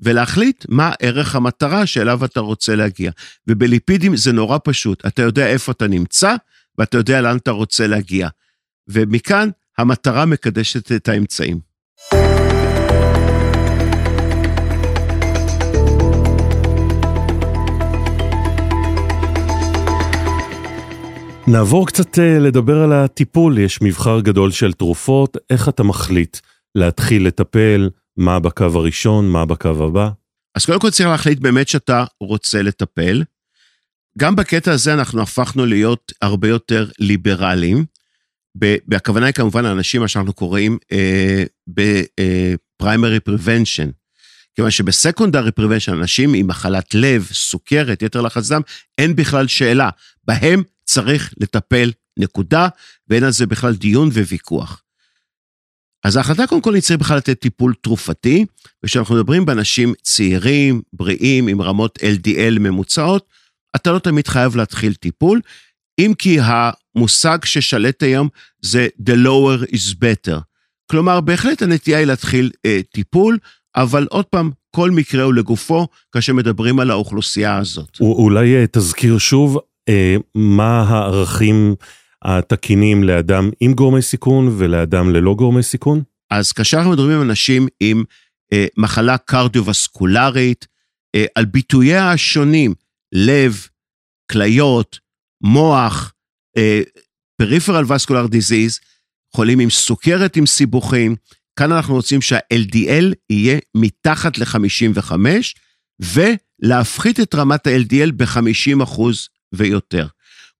ולהחליט 0.00 0.66
מה 0.68 0.92
ערך 1.00 1.34
המטרה 1.34 1.86
שאליו 1.86 2.24
אתה 2.24 2.40
רוצה 2.40 2.76
להגיע. 2.76 3.10
ובליפידים 3.46 4.16
זה 4.16 4.32
נורא 4.32 4.58
פשוט, 4.64 5.06
אתה 5.06 5.22
יודע 5.22 5.46
איפה 5.46 5.72
אתה 5.72 5.86
נמצא, 5.86 6.34
ואתה 6.78 6.96
יודע 6.96 7.20
לאן 7.20 7.36
אתה 7.36 7.50
רוצה 7.50 7.86
להגיע. 7.86 8.28
ומכאן 8.88 9.48
המטרה 9.78 10.26
מקדשת 10.26 10.92
את 10.92 11.08
האמצעים. 11.08 11.60
נעבור 21.50 21.86
קצת 21.86 22.18
אה, 22.18 22.38
לדבר 22.38 22.82
על 22.82 22.92
הטיפול, 22.92 23.58
יש 23.58 23.82
מבחר 23.82 24.20
גדול 24.20 24.50
של 24.50 24.72
תרופות, 24.72 25.36
איך 25.50 25.68
אתה 25.68 25.82
מחליט 25.82 26.38
להתחיל 26.74 27.26
לטפל, 27.26 27.90
מה 28.16 28.40
בקו 28.40 28.64
הראשון, 28.64 29.28
מה 29.28 29.46
בקו 29.46 29.84
הבא? 29.84 30.10
אז 30.54 30.66
קודם 30.66 30.80
כל 30.80 30.90
צריך 30.90 31.08
להחליט 31.08 31.38
באמת 31.38 31.68
שאתה 31.68 32.04
רוצה 32.20 32.62
לטפל. 32.62 33.22
גם 34.18 34.36
בקטע 34.36 34.72
הזה 34.72 34.94
אנחנו 34.94 35.22
הפכנו 35.22 35.66
להיות 35.66 36.12
הרבה 36.22 36.48
יותר 36.48 36.88
ליברליים. 36.98 37.84
הכוונה 38.92 39.26
היא 39.26 39.34
כמובן 39.34 39.64
לאנשים, 39.64 40.00
מה 40.00 40.08
שאנחנו 40.08 40.32
קוראים 40.32 40.78
אה, 40.92 41.44
ב-primary 41.74 43.30
prevention. 43.30 43.90
כיוון 44.54 44.70
שבסקונדרי 44.70 45.50
prevention, 45.60 45.92
אנשים 45.92 46.34
עם 46.34 46.46
מחלת 46.46 46.94
לב, 46.94 47.28
סוכרת, 47.32 48.02
יתר 48.02 48.20
לחץ 48.20 48.48
דם, 48.48 48.60
אין 48.98 49.16
בכלל 49.16 49.46
שאלה. 49.46 49.90
בהם 50.24 50.62
צריך 50.90 51.34
לטפל, 51.40 51.90
נקודה, 52.18 52.68
ואין 53.08 53.24
על 53.24 53.30
זה 53.30 53.46
בכלל 53.46 53.74
דיון 53.74 54.08
וויכוח. 54.08 54.82
אז 56.04 56.16
ההחלטה 56.16 56.46
קודם 56.46 56.60
כל 56.60 56.74
היא 56.74 56.82
צריך 56.82 57.00
בכלל 57.00 57.16
לתת 57.16 57.40
טיפול 57.40 57.74
תרופתי, 57.80 58.46
וכשאנחנו 58.84 59.14
מדברים 59.14 59.46
באנשים 59.46 59.94
צעירים, 60.02 60.82
בריאים, 60.92 61.48
עם 61.48 61.62
רמות 61.62 61.98
LDL 61.98 62.58
ממוצעות, 62.60 63.26
אתה 63.76 63.92
לא 63.92 63.98
תמיד 63.98 64.28
חייב 64.28 64.56
להתחיל 64.56 64.94
טיפול, 64.94 65.40
אם 65.98 66.12
כי 66.18 66.38
המושג 66.40 67.38
ששלט 67.44 68.02
היום 68.02 68.28
זה 68.60 68.88
the 69.02 69.14
lower 69.14 69.70
is 69.70 69.94
better. 69.94 70.40
כלומר, 70.90 71.20
בהחלט 71.20 71.62
הנטייה 71.62 71.98
היא 71.98 72.06
להתחיל 72.06 72.50
אה, 72.66 72.80
טיפול, 72.92 73.38
אבל 73.76 74.06
עוד 74.10 74.24
פעם, 74.24 74.50
כל 74.70 74.90
מקרה 74.90 75.22
הוא 75.24 75.34
לגופו 75.34 75.88
כאשר 76.12 76.32
מדברים 76.32 76.80
על 76.80 76.90
האוכלוסייה 76.90 77.58
הזאת. 77.58 78.00
אולי 78.00 78.56
אה, 78.56 78.64
תזכיר 78.72 79.18
שוב 79.18 79.58
מה 80.34 80.82
הערכים 80.88 81.74
התקינים 82.24 83.04
לאדם 83.04 83.50
עם 83.60 83.74
גורמי 83.74 84.02
סיכון 84.02 84.54
ולאדם 84.58 85.10
ללא 85.10 85.34
גורמי 85.34 85.62
סיכון? 85.62 86.02
אז 86.30 86.52
כאשר 86.52 86.76
אנחנו 86.76 86.92
מדברים 86.92 87.16
עם 87.16 87.22
אנשים 87.22 87.66
עם 87.80 88.04
אה, 88.52 88.66
מחלה 88.76 89.18
קרדיו-וסקולרית, 89.18 90.66
אה, 91.14 91.24
על 91.34 91.44
ביטוייה 91.44 92.12
השונים, 92.12 92.74
לב, 93.12 93.66
כליות, 94.32 94.98
מוח, 95.42 96.12
אה, 96.56 96.80
פריפרל 97.36 97.92
וסקולר 97.92 98.26
דיזיז, 98.26 98.80
חולים 99.36 99.58
עם 99.58 99.70
סוכרת 99.70 100.36
עם 100.36 100.46
סיבוכים, 100.46 101.16
כאן 101.58 101.72
אנחנו 101.72 101.94
רוצים 101.94 102.20
שה-LDL 102.20 103.14
יהיה 103.30 103.58
מתחת 103.74 104.38
ל-55, 104.38 105.12
ולהפחית 106.00 107.20
את 107.20 107.34
רמת 107.34 107.66
ה-LDL 107.66 108.12
ב-50% 108.16 109.02
ויותר. 109.52 110.06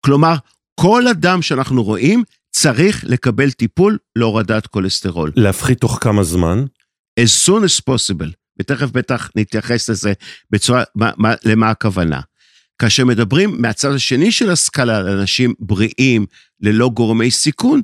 כלומר, 0.01 0.35
כל 0.81 1.09
אדם 1.09 1.43
שאנחנו 1.43 1.83
רואים 1.83 2.25
צריך 2.51 3.05
לקבל 3.07 3.51
טיפול 3.51 3.99
להורדת 4.17 4.67
כולסטרול. 4.67 5.33
להפחית 5.37 5.81
תוך 5.81 5.99
כמה 6.01 6.23
זמן? 6.23 6.65
as 7.21 7.49
soon 7.49 7.65
as 7.65 7.81
possible, 7.91 8.31
ותכף 8.59 8.91
בטח 8.91 9.31
נתייחס 9.37 9.91
לזה 9.91 10.13
בצורה, 10.51 10.83
מה, 10.95 11.11
מה, 11.17 11.35
למה 11.45 11.71
הכוונה. 11.71 12.21
כאשר 12.79 13.05
מדברים 13.05 13.63
מהצד 13.63 13.93
השני 13.93 14.33
של 14.33 14.51
הסקאלה 14.51 14.97
על 14.97 15.09
אנשים 15.09 15.55
בריאים 15.59 16.27
ללא 16.61 16.91
גורמי 16.95 17.31
סיכון, 17.31 17.83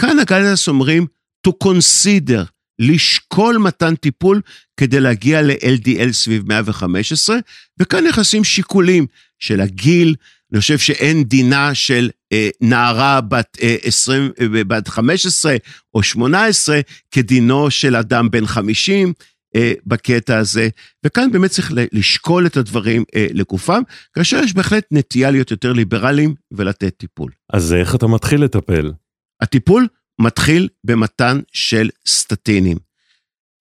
כאן 0.00 0.18
הגלנס 0.18 0.68
אומרים 0.68 1.06
to 1.48 1.50
consider, 1.64 2.44
לשקול 2.78 3.58
מתן 3.58 3.94
טיפול 3.94 4.40
כדי 4.76 5.00
להגיע 5.00 5.42
ל-LDL 5.42 6.12
סביב 6.12 6.48
115, 6.48 7.36
וכאן 7.78 8.06
נכנסים 8.06 8.44
שיקולים 8.44 9.06
של 9.38 9.60
הגיל, 9.60 10.14
אני 10.52 10.60
חושב 10.60 10.78
שאין 10.78 11.24
דינה 11.24 11.74
של 11.74 12.10
אה, 12.32 12.48
נערה 12.60 13.20
בת, 13.20 13.58
אה, 13.62 13.76
20, 13.82 14.32
אה, 14.40 14.64
בת 14.64 14.88
15 14.88 15.56
או 15.94 16.02
18 16.02 16.80
כדינו 17.10 17.70
של 17.70 17.96
אדם 17.96 18.30
בן 18.30 18.46
50 18.46 19.12
אה, 19.56 19.72
בקטע 19.86 20.38
הזה, 20.38 20.68
וכאן 21.06 21.32
באמת 21.32 21.50
צריך 21.50 21.72
לשקול 21.92 22.46
את 22.46 22.56
הדברים 22.56 23.04
אה, 23.14 23.26
לגופם, 23.30 23.82
כאשר 24.12 24.36
יש 24.44 24.54
בהחלט 24.54 24.84
נטייה 24.90 25.30
להיות 25.30 25.50
יותר 25.50 25.72
ליברליים 25.72 26.34
ולתת 26.52 26.96
טיפול. 26.96 27.30
אז 27.52 27.72
איך 27.72 27.94
אתה 27.94 28.06
מתחיל 28.06 28.44
לטפל? 28.44 28.92
הטיפול 29.40 29.86
מתחיל 30.20 30.68
במתן 30.84 31.40
של 31.52 31.90
סטטינים. 32.06 32.78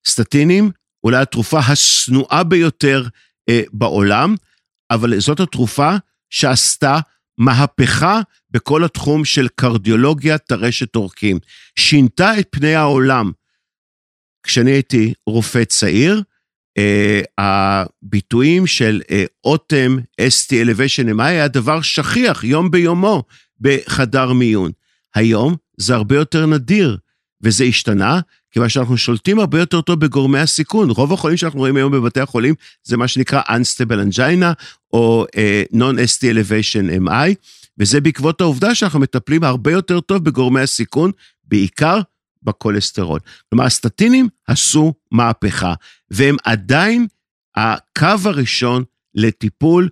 סטטינים, 0.08 0.72
אולי 1.04 1.18
התרופה 1.18 1.60
השנואה 1.60 2.44
ביותר 2.44 3.08
אה, 3.50 3.62
בעולם, 3.74 4.36
אבל 4.92 5.20
זאת 5.20 5.40
התרופה 5.40 5.96
שעשתה 6.30 7.00
מהפכה 7.38 8.22
בכל 8.52 8.84
התחום 8.84 9.26
של 9.26 9.48
קרדיולוגיה 9.56 10.38
טרשת 10.38 10.96
עורקים. 10.96 11.40
שינתה 11.76 12.40
את 12.40 12.48
פני 12.52 12.76
העולם. 12.76 13.32
כשאני 14.44 14.72
הייתי 14.72 15.14
רופא 15.26 15.64
צעיר, 15.64 16.22
אה, 16.78 17.22
הביטויים 17.38 18.68
של 18.68 19.02
אה, 19.12 19.26
אוטם, 19.44 19.98
ST 20.22 20.52
Elevation 20.52 21.18
MI 21.18 21.24
היה 21.24 21.48
דבר 21.48 21.82
שכיח 21.82 22.44
יום 22.44 22.72
ביומו 22.72 23.24
בחדר 23.60 24.34
מיון. 24.34 24.72
היום 25.16 25.56
זה 25.78 25.96
הרבה 25.96 26.16
יותר 26.16 26.46
נדיר, 26.46 26.98
וזה 27.42 27.64
השתנה, 27.64 28.20
כיוון 28.52 28.70
שאנחנו 28.70 28.98
שולטים 28.98 29.40
הרבה 29.40 29.60
יותר 29.60 29.82
טוב 29.82 30.00
בגורמי 30.00 30.40
הסיכון. 30.40 30.90
רוב 30.90 31.14
החולים 31.14 31.38
שאנחנו 31.38 31.60
רואים 31.60 31.76
היום 31.76 31.92
בבתי 31.92 32.20
החולים 32.20 32.56
זה 32.84 32.98
מה 32.98 33.08
שנקרא 33.08 33.42
Unstable 33.42 34.18
Angina, 34.18 34.54
או 34.94 35.26
uh, 35.26 35.76
Non-ST 35.76 36.22
Elevation 36.22 37.08
MI, 37.08 37.36
וזה 37.78 38.02
בעקבות 38.02 38.42
העובדה 38.42 38.76
שאנחנו 38.76 39.00
מטפלים 39.00 39.44
הרבה 39.44 39.72
יותר 39.72 40.00
טוב 40.00 40.24
בגורמי 40.24 40.62
הסיכון, 40.62 41.12
בעיקר 41.44 42.00
בכולסטרול. 42.44 43.20
כלומר, 43.50 43.66
הסטטינים 43.66 44.30
עשו 44.48 44.94
מהפכה, 45.12 45.74
והם 46.12 46.36
עדיין 46.44 47.08
הקו 47.56 48.16
הראשון 48.26 48.84
לטיפול 49.16 49.84
אה, 49.84 49.90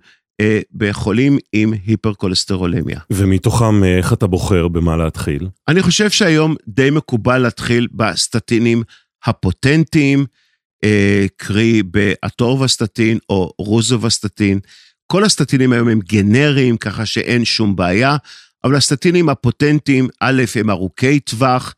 בחולים 0.72 1.38
עם 1.52 1.72
היפרקולסטרולמיה. 1.86 3.00
ומתוכם, 3.10 3.84
אה, 3.84 3.98
איך 3.98 4.12
אתה 4.12 4.26
בוחר 4.26 4.68
במה 4.68 4.96
להתחיל? 4.96 5.48
אני 5.68 5.82
חושב 5.82 6.10
שהיום 6.10 6.54
די 6.68 6.90
מקובל 6.90 7.38
להתחיל 7.38 7.88
בסטטינים 7.92 8.82
הפוטנטיים, 9.24 10.26
אה, 10.84 11.26
קרי 11.36 11.82
באטורבסטטין 11.82 13.18
או 13.28 13.52
רוזובסטטין. 13.58 14.60
כל 15.06 15.24
הסטטינים 15.24 15.72
היום 15.72 15.88
הם 15.88 16.00
גנריים, 16.00 16.76
ככה 16.76 17.06
שאין 17.06 17.44
שום 17.44 17.76
בעיה, 17.76 18.16
אבל 18.64 18.76
הסטטינים 18.76 19.28
הפוטנטיים, 19.28 20.08
א', 20.20 20.42
הם 20.54 20.70
ארוכי 20.70 21.20
טווח, 21.20 21.74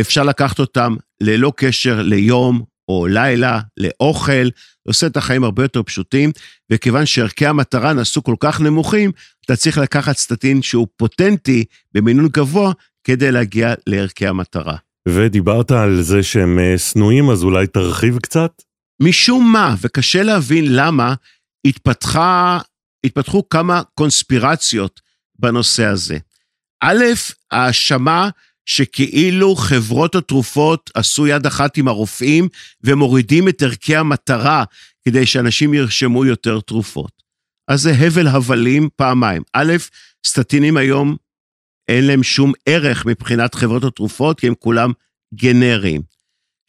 אפשר 0.00 0.22
לקחת 0.22 0.58
אותם 0.58 0.96
ללא 1.20 1.52
קשר 1.56 2.02
ליום 2.02 2.62
או 2.90 3.06
לילה, 3.06 3.60
לאוכל, 3.76 4.48
עושה 4.88 5.06
את 5.06 5.16
החיים 5.16 5.44
הרבה 5.44 5.62
יותר 5.64 5.82
פשוטים, 5.82 6.32
וכיוון 6.72 7.06
שערכי 7.06 7.46
המטרה 7.46 7.92
נעשו 7.92 8.22
כל 8.22 8.34
כך 8.40 8.60
נמוכים, 8.60 9.12
אתה 9.44 9.56
צריך 9.56 9.78
לקחת 9.78 10.16
סטטין 10.16 10.62
שהוא 10.62 10.86
פוטנטי 10.96 11.64
במינון 11.94 12.28
גבוה 12.28 12.72
כדי 13.04 13.32
להגיע 13.32 13.74
לערכי 13.86 14.26
המטרה. 14.26 14.76
ודיברת 15.08 15.70
על 15.70 16.02
זה 16.02 16.22
שהם 16.22 16.58
אה, 16.58 16.78
שנואים, 16.78 17.30
אז 17.30 17.42
אולי 17.42 17.66
תרחיב 17.66 18.18
קצת? 18.18 18.62
משום 19.02 19.52
מה, 19.52 19.74
וקשה 19.80 20.22
להבין 20.22 20.64
למה, 20.68 21.14
התפתחה, 21.66 22.58
התפתחו 23.06 23.48
כמה 23.48 23.82
קונספירציות 23.94 25.00
בנושא 25.38 25.84
הזה. 25.84 26.18
א', 26.82 27.04
האשמה 27.50 28.28
שכאילו 28.70 29.56
חברות 29.56 30.14
התרופות 30.14 30.90
עשו 30.94 31.26
יד 31.26 31.46
אחת 31.46 31.76
עם 31.76 31.88
הרופאים 31.88 32.48
ומורידים 32.84 33.48
את 33.48 33.62
ערכי 33.62 33.96
המטרה 33.96 34.64
כדי 35.04 35.26
שאנשים 35.26 35.74
ירשמו 35.74 36.24
יותר 36.24 36.60
תרופות. 36.60 37.22
אז 37.68 37.82
זה 37.82 37.92
הבל 37.92 38.26
הבלים 38.26 38.88
פעמיים. 38.96 39.42
א', 39.52 39.72
סטטינים 40.26 40.76
היום 40.76 41.16
אין 41.88 42.06
להם 42.06 42.22
שום 42.22 42.52
ערך 42.66 43.06
מבחינת 43.06 43.54
חברות 43.54 43.84
התרופות, 43.84 44.40
כי 44.40 44.46
הם 44.46 44.54
כולם 44.58 44.92
גנריים. 45.34 46.02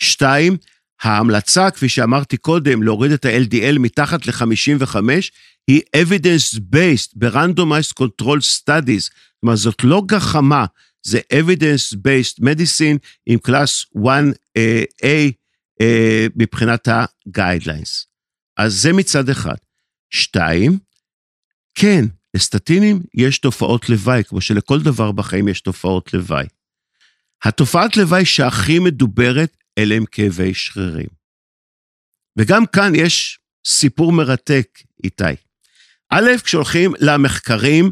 שתיים, 0.02 0.58
ההמלצה, 1.02 1.72
כפי 1.72 1.90
שאמרתי 1.90 2.38
קודם, 2.38 2.84
להוריד 2.84 3.12
את 3.12 3.26
ה-LDL 3.26 3.80
מתחת 3.80 4.28
ל-55, 4.28 4.96
היא 5.68 5.82
evidence-based 5.98 7.12
ב-randomized 7.16 8.04
control 8.04 8.40
studies. 8.40 9.12
אומרת, 9.44 9.58
זאת 9.58 9.84
לא 9.84 10.02
גחמה, 10.06 10.66
זה 11.04 11.20
evidence-based 11.34 12.40
medicine 12.40 12.98
עם 13.26 13.40
קלאס 13.40 13.86
1A 13.96 14.00
uh, 14.58 15.32
uh, 15.82 15.86
מבחינת 16.36 16.88
ה-guidelines. 16.88 18.06
אז 18.58 18.74
זה 18.74 18.94
מצד 18.94 19.30
אחד. 19.30 19.56
שתיים, 20.10 20.80
כן, 21.76 22.06
לסטטינים 22.34 23.04
יש 23.14 23.38
תופעות 23.38 23.90
לוואי, 23.90 24.24
כמו 24.24 24.42
שלכל 24.42 24.80
דבר 24.80 25.12
בחיים 25.12 25.48
יש 25.48 25.62
תופעות 25.62 26.14
לוואי. 26.14 26.46
התופעת 27.44 27.98
לוואי 27.98 28.26
שהכי 28.26 28.80
מדוברת 28.80 29.58
אלה 29.78 29.96
הם 29.96 30.06
כאבי 30.06 30.54
שרירים. 30.54 31.08
וגם 32.38 32.66
כאן 32.66 32.92
יש 32.96 33.40
סיפור 33.66 34.12
מרתק, 34.12 34.80
איתי. 35.04 35.24
א', 36.10 36.32
כשהולכים 36.44 36.94
למחקרים 37.00 37.92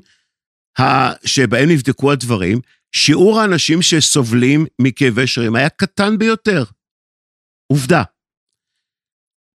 שבהם 1.26 1.70
נבדקו 1.70 2.12
הדברים, 2.12 2.60
שיעור 2.92 3.42
האנשים 3.42 3.82
שסובלים 3.82 4.66
מכאבי 4.82 5.28
שרירים 5.28 5.56
היה 5.56 5.70
קטן 5.70 6.18
ביותר. 6.18 6.64
עובדה. 7.72 8.04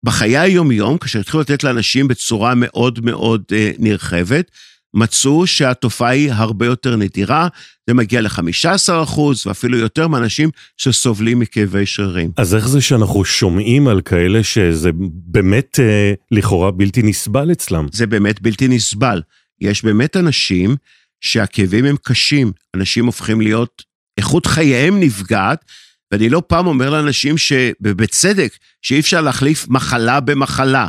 בחיי 0.04 0.38
היום-יום, 0.38 0.98
כאשר 0.98 1.20
התחילו 1.20 1.40
לתת 1.40 1.64
לאנשים 1.64 2.08
בצורה 2.08 2.54
מאוד 2.56 3.00
מאוד 3.04 3.42
אה, 3.52 3.70
נרחבת, 3.78 4.50
מצאו 4.94 5.46
שהתופעה 5.46 6.08
היא 6.08 6.32
הרבה 6.32 6.66
יותר 6.66 6.96
נדירה, 6.96 7.48
זה 7.86 7.94
מגיע 7.94 8.20
ל-15% 8.20 9.20
ואפילו 9.46 9.78
יותר 9.78 10.08
מאנשים 10.08 10.50
שסובלים 10.76 11.38
מכאבי 11.38 11.86
שרירים. 11.86 12.30
אז 12.36 12.54
איך 12.54 12.68
זה 12.68 12.80
שאנחנו 12.80 13.24
שומעים 13.24 13.88
על 13.88 14.00
כאלה 14.00 14.42
שזה 14.42 14.90
באמת 15.26 15.80
אה, 15.80 16.12
לכאורה 16.30 16.70
בלתי 16.70 17.02
נסבל 17.02 17.52
אצלם? 17.52 17.86
זה 17.92 18.06
באמת 18.06 18.42
בלתי 18.42 18.68
נסבל. 18.68 19.22
יש 19.60 19.84
באמת 19.84 20.16
אנשים 20.16 20.76
שהכאבים 21.22 21.84
הם 21.84 21.96
קשים, 22.02 22.52
אנשים 22.76 23.06
הופכים 23.06 23.40
להיות, 23.40 23.82
איכות 24.18 24.46
חייהם 24.46 25.00
נפגעת, 25.00 25.64
ואני 26.10 26.28
לא 26.28 26.42
פעם 26.46 26.66
אומר 26.66 26.90
לאנשים 26.90 27.38
שבצדק, 27.38 28.56
שאי 28.82 29.00
אפשר 29.00 29.20
להחליף 29.20 29.68
מחלה 29.68 30.20
במחלה. 30.20 30.88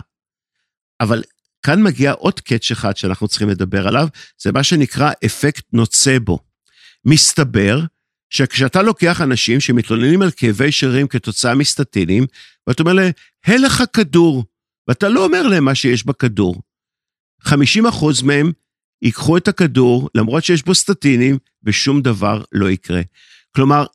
אבל 1.01 1.23
כאן 1.65 1.83
מגיע 1.83 2.11
עוד 2.11 2.39
קאץ' 2.39 2.71
אחד 2.71 2.97
שאנחנו 2.97 3.27
צריכים 3.27 3.49
לדבר 3.49 3.87
עליו, 3.87 4.07
זה 4.41 4.51
מה 4.51 4.63
שנקרא 4.63 5.11
אפקט 5.25 5.65
נוצבו. 5.73 6.39
מסתבר 7.05 7.79
שכשאתה 8.29 8.81
לוקח 8.81 9.21
אנשים 9.21 9.59
שמתלוננים 9.59 10.21
על 10.21 10.31
כאבי 10.31 10.71
שרירים 10.71 11.07
כתוצאה 11.07 11.55
מסטטינים, 11.55 12.25
ואתה 12.67 12.83
אומר 12.83 12.93
להם, 12.93 13.11
הלך 13.45 13.81
הכדור, 13.81 14.45
ואתה 14.87 15.09
לא 15.09 15.25
אומר 15.25 15.47
להם 15.47 15.65
מה 15.65 15.75
שיש 15.75 16.05
בכדור. 16.05 16.61
50% 17.45 17.51
מהם 18.23 18.51
ייקחו 19.03 19.37
את 19.37 19.47
הכדור, 19.47 20.09
למרות 20.15 20.43
שיש 20.43 20.63
בו 20.63 20.75
סטטינים, 20.75 21.37
ושום 21.63 22.01
דבר 22.01 22.43
לא 22.51 22.69
יקרה. 22.69 23.01
כלומר, 23.55 23.85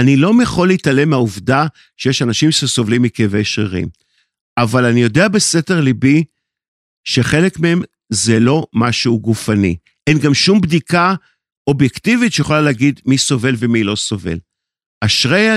אני 0.00 0.16
לא 0.16 0.32
יכול 0.42 0.68
להתעלם 0.68 1.10
מהעובדה 1.10 1.66
שיש 1.96 2.22
אנשים 2.22 2.50
שסובלים 2.50 3.02
מכאבי 3.02 3.44
שרירים, 3.44 3.88
אבל 4.58 4.84
אני 4.84 5.00
יודע 5.00 5.28
בסתר 5.28 5.80
ליבי 5.80 6.24
שחלק 7.04 7.58
מהם 7.58 7.82
זה 8.12 8.40
לא 8.40 8.66
משהו 8.74 9.20
גופני. 9.20 9.76
אין 10.06 10.18
גם 10.18 10.34
שום 10.34 10.60
בדיקה 10.60 11.14
אובייקטיבית 11.66 12.32
שיכולה 12.32 12.60
להגיד 12.60 13.00
מי 13.06 13.18
סובל 13.18 13.54
ומי 13.58 13.84
לא 13.84 13.96
סובל. 13.96 14.38
אשרי, 15.00 15.48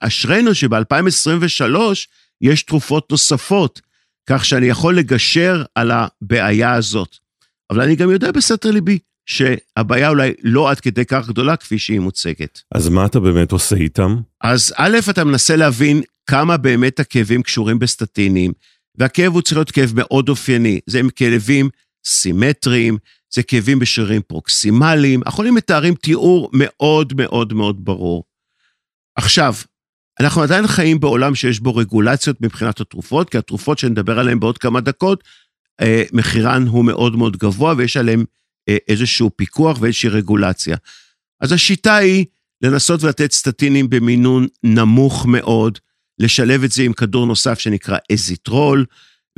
אשרינו 0.00 0.54
שב-2023 0.54 1.76
יש 2.40 2.62
תרופות 2.62 3.10
נוספות, 3.10 3.80
כך 4.28 4.44
שאני 4.44 4.66
יכול 4.66 4.98
לגשר 4.98 5.64
על 5.74 5.90
הבעיה 5.90 6.74
הזאת. 6.74 7.27
אבל 7.70 7.80
אני 7.80 7.96
גם 7.96 8.10
יודע 8.10 8.32
בסתר 8.32 8.70
ליבי 8.70 8.98
שהבעיה 9.26 10.08
אולי 10.08 10.32
לא 10.42 10.70
עד 10.70 10.80
כדי 10.80 11.04
כך 11.04 11.28
גדולה 11.28 11.56
כפי 11.56 11.78
שהיא 11.78 12.00
מוצגת. 12.00 12.60
אז 12.74 12.88
מה 12.88 13.06
אתה 13.06 13.20
באמת 13.20 13.52
עושה 13.52 13.76
איתם? 13.76 14.16
אז 14.40 14.74
א', 14.76 14.98
אתה 15.10 15.24
מנסה 15.24 15.56
להבין 15.56 16.02
כמה 16.26 16.56
באמת 16.56 17.00
הכאבים 17.00 17.42
קשורים 17.42 17.78
בסטטינים, 17.78 18.52
והכאב 18.98 19.32
הוא 19.32 19.42
צריך 19.42 19.56
להיות 19.56 19.70
כאב 19.70 19.92
מאוד 19.94 20.28
אופייני. 20.28 20.80
זה 20.86 20.98
הם 20.98 21.08
כאבים 21.16 21.68
סימטריים, 22.06 22.98
זה 23.34 23.42
כאבים 23.42 23.78
בשרירים 23.78 24.22
פרוקסימליים, 24.22 25.20
החולים 25.26 25.54
מתארים 25.54 25.94
תיאור 25.94 26.50
מאוד 26.52 27.12
מאוד 27.16 27.52
מאוד 27.52 27.84
ברור. 27.84 28.24
עכשיו, 29.16 29.54
אנחנו 30.20 30.42
עדיין 30.42 30.66
חיים 30.66 31.00
בעולם 31.00 31.34
שיש 31.34 31.60
בו 31.60 31.76
רגולציות 31.76 32.40
מבחינת 32.40 32.80
התרופות, 32.80 33.30
כי 33.30 33.38
התרופות 33.38 33.78
שנדבר 33.78 34.18
עליהן 34.18 34.40
בעוד 34.40 34.58
כמה 34.58 34.80
דקות, 34.80 35.24
מחירן 36.12 36.66
הוא 36.66 36.84
מאוד 36.84 37.16
מאוד 37.16 37.36
גבוה 37.36 37.74
ויש 37.76 37.96
עליהן 37.96 38.24
אה, 38.68 38.76
איזשהו 38.88 39.30
פיקוח 39.36 39.78
ואיזושהי 39.80 40.08
רגולציה. 40.08 40.76
אז 41.40 41.52
השיטה 41.52 41.96
היא 41.96 42.24
לנסות 42.62 43.02
ולתת 43.02 43.32
סטטינים 43.32 43.90
במינון 43.90 44.46
נמוך 44.62 45.26
מאוד, 45.26 45.78
לשלב 46.18 46.64
את 46.64 46.70
זה 46.70 46.82
עם 46.82 46.92
כדור 46.92 47.26
נוסף 47.26 47.58
שנקרא 47.58 47.98
אזיטרול, 48.12 48.84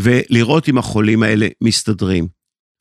ולראות 0.01 0.69
אם 0.69 0.79
החולים 0.79 1.23
האלה 1.23 1.49
מסתדרים. 1.61 2.29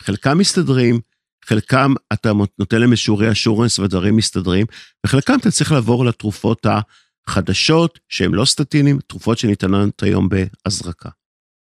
חלקם 0.02 0.38
מסתדרים, 0.38 1.00
חלקם 1.46 1.94
אתה 2.14 2.32
נותן 2.60 2.82
להם 2.82 2.92
איזשהו 2.92 3.32
אשורנס 3.32 3.80
והדברים 3.80 4.16
מסתדרים, 4.16 4.66
וחלקם 5.06 5.38
אתה 5.40 5.52
צריך 5.52 5.72
לעבור 5.72 6.06
לתרופות 6.06 6.66
החדשות, 7.28 8.00
שהן 8.10 8.32
לא 8.32 8.46
סטטינים, 8.46 9.00
תרופות 9.08 9.38
שניתנות 9.38 10.04
היום 10.04 10.30
בהזרקה. 10.30 11.10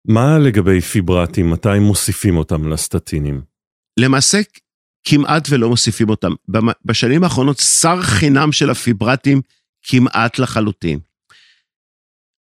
מה 0.07 0.38
לגבי 0.38 0.81
פיברטים? 0.81 1.51
מתי 1.51 1.79
מוסיפים 1.79 2.38
אותם 2.38 2.67
לסטטינים? 2.67 3.41
למעשה, 3.99 4.39
כמעט 5.03 5.47
ולא 5.49 5.69
מוסיפים 5.69 6.09
אותם. 6.09 6.31
בשנים 6.85 7.23
האחרונות 7.23 7.59
שר 7.59 8.01
חינם 8.01 8.51
של 8.51 8.69
הפיברטים 8.69 9.41
כמעט 9.83 10.39
לחלוטין. 10.39 10.99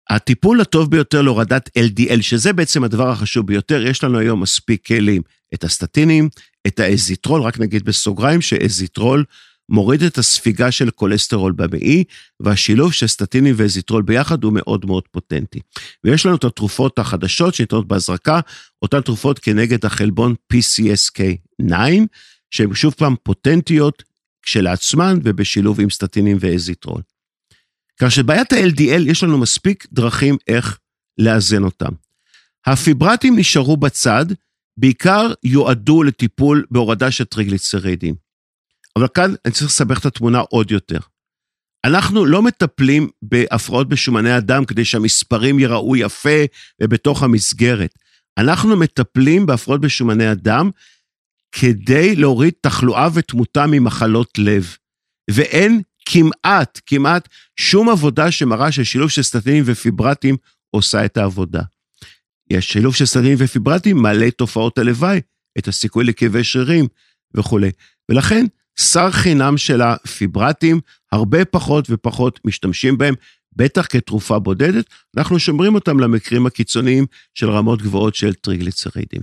הטיפול 0.09 0.61
הטוב 0.61 0.91
ביותר 0.91 1.21
להורדת 1.21 1.69
LDL, 1.77 2.21
שזה 2.21 2.53
בעצם 2.53 2.83
הדבר 2.83 3.09
החשוב 3.09 3.47
ביותר, 3.47 3.85
יש 3.85 4.03
לנו 4.03 4.19
היום 4.19 4.41
מספיק 4.41 4.85
כלים, 4.85 5.21
את 5.53 5.63
הסטטינים, 5.63 6.29
את 6.67 6.79
האזטרול, 6.79 7.41
רק 7.41 7.59
נגיד 7.59 7.83
בסוגריים 7.83 8.41
שאזיטרול 8.41 9.23
מוריד 9.71 10.03
את 10.03 10.17
הספיגה 10.17 10.71
של 10.71 10.91
כולסטרול 10.91 11.51
במעי, 11.51 12.03
והשילוב 12.39 12.93
של 12.93 13.07
סטטינים 13.07 13.55
ואזיטרול 13.57 14.01
ביחד 14.01 14.43
הוא 14.43 14.53
מאוד 14.53 14.85
מאוד 14.85 15.03
פוטנטי. 15.11 15.59
ויש 16.03 16.25
לנו 16.25 16.35
את 16.35 16.43
התרופות 16.43 16.99
החדשות 16.99 17.53
שניתנות 17.53 17.87
בהזרקה, 17.87 18.39
אותן 18.81 19.01
תרופות 19.01 19.39
כנגד 19.39 19.85
החלבון 19.85 20.35
PCSK9, 20.53 21.73
שהן 22.51 22.73
שוב 22.73 22.93
פעם 22.93 23.15
פוטנטיות 23.23 24.03
כשלעצמן 24.41 25.19
ובשילוב 25.23 25.81
עם 25.81 25.89
סטטינים 25.89 26.37
ואזיטרול. 26.39 27.01
כך 27.99 28.11
שבעיית 28.11 28.53
ה-LDL 28.53 29.09
יש 29.09 29.23
לנו 29.23 29.37
מספיק 29.37 29.87
דרכים 29.91 30.37
איך 30.47 30.79
לאזן 31.17 31.63
אותם. 31.63 31.91
הפיברטים 32.65 33.39
נשארו 33.39 33.77
בצד, 33.77 34.25
בעיקר 34.77 35.33
יועדו 35.43 36.03
לטיפול 36.03 36.65
בהורדה 36.71 37.11
של 37.11 37.23
טריגליצרידים. 37.23 38.30
אבל 38.95 39.07
כאן 39.13 39.33
אני 39.45 39.53
צריך 39.53 39.65
לסבך 39.65 39.99
את 39.99 40.05
התמונה 40.05 40.39
עוד 40.39 40.71
יותר. 40.71 40.99
אנחנו 41.85 42.25
לא 42.25 42.41
מטפלים 42.41 43.09
בהפרעות 43.21 43.89
בשומני 43.89 44.31
הדם 44.31 44.65
כדי 44.65 44.85
שהמספרים 44.85 45.59
ייראו 45.59 45.95
יפה 45.95 46.39
ובתוך 46.81 47.23
המסגרת. 47.23 47.95
אנחנו 48.37 48.77
מטפלים 48.77 49.45
בהפרעות 49.45 49.81
בשומני 49.81 50.27
הדם 50.27 50.69
כדי 51.51 52.15
להוריד 52.15 52.53
תחלואה 52.61 53.07
ותמותה 53.13 53.65
ממחלות 53.67 54.37
לב. 54.37 54.75
ואין 55.29 55.81
כמעט, 56.05 56.79
כמעט 56.85 57.29
שום 57.59 57.89
עבודה 57.89 58.31
שמראה 58.31 58.71
ששילוב 58.71 59.09
של 59.09 59.23
סטטינים 59.23 59.63
ופיברטים 59.67 60.37
עושה 60.69 61.05
את 61.05 61.17
העבודה. 61.17 61.61
יש 62.49 62.71
שילוב 62.71 62.95
של 62.95 63.05
סטטינים 63.05 63.37
ופיברטים 63.39 63.97
מעלה 63.97 64.27
את 64.27 64.35
תופעות 64.37 64.77
הלוואי, 64.77 65.21
את 65.57 65.67
הסיכוי 65.67 66.05
לכאבי 66.05 66.43
שרירים 66.43 66.87
וכולי. 67.35 67.71
ולכן, 68.09 68.45
שר 68.79 69.11
חינם 69.11 69.57
של 69.57 69.81
הפיברטים, 69.81 70.79
הרבה 71.11 71.45
פחות 71.45 71.87
ופחות 71.89 72.39
משתמשים 72.45 72.97
בהם, 72.97 73.13
בטח 73.55 73.85
כתרופה 73.89 74.39
בודדת, 74.39 74.85
אנחנו 75.17 75.39
שומרים 75.39 75.75
אותם 75.75 75.99
למקרים 75.99 76.45
הקיצוניים 76.45 77.05
של 77.33 77.49
רמות 77.49 77.81
גבוהות 77.81 78.15
של 78.15 78.33
טריגליצרידים. 78.33 79.21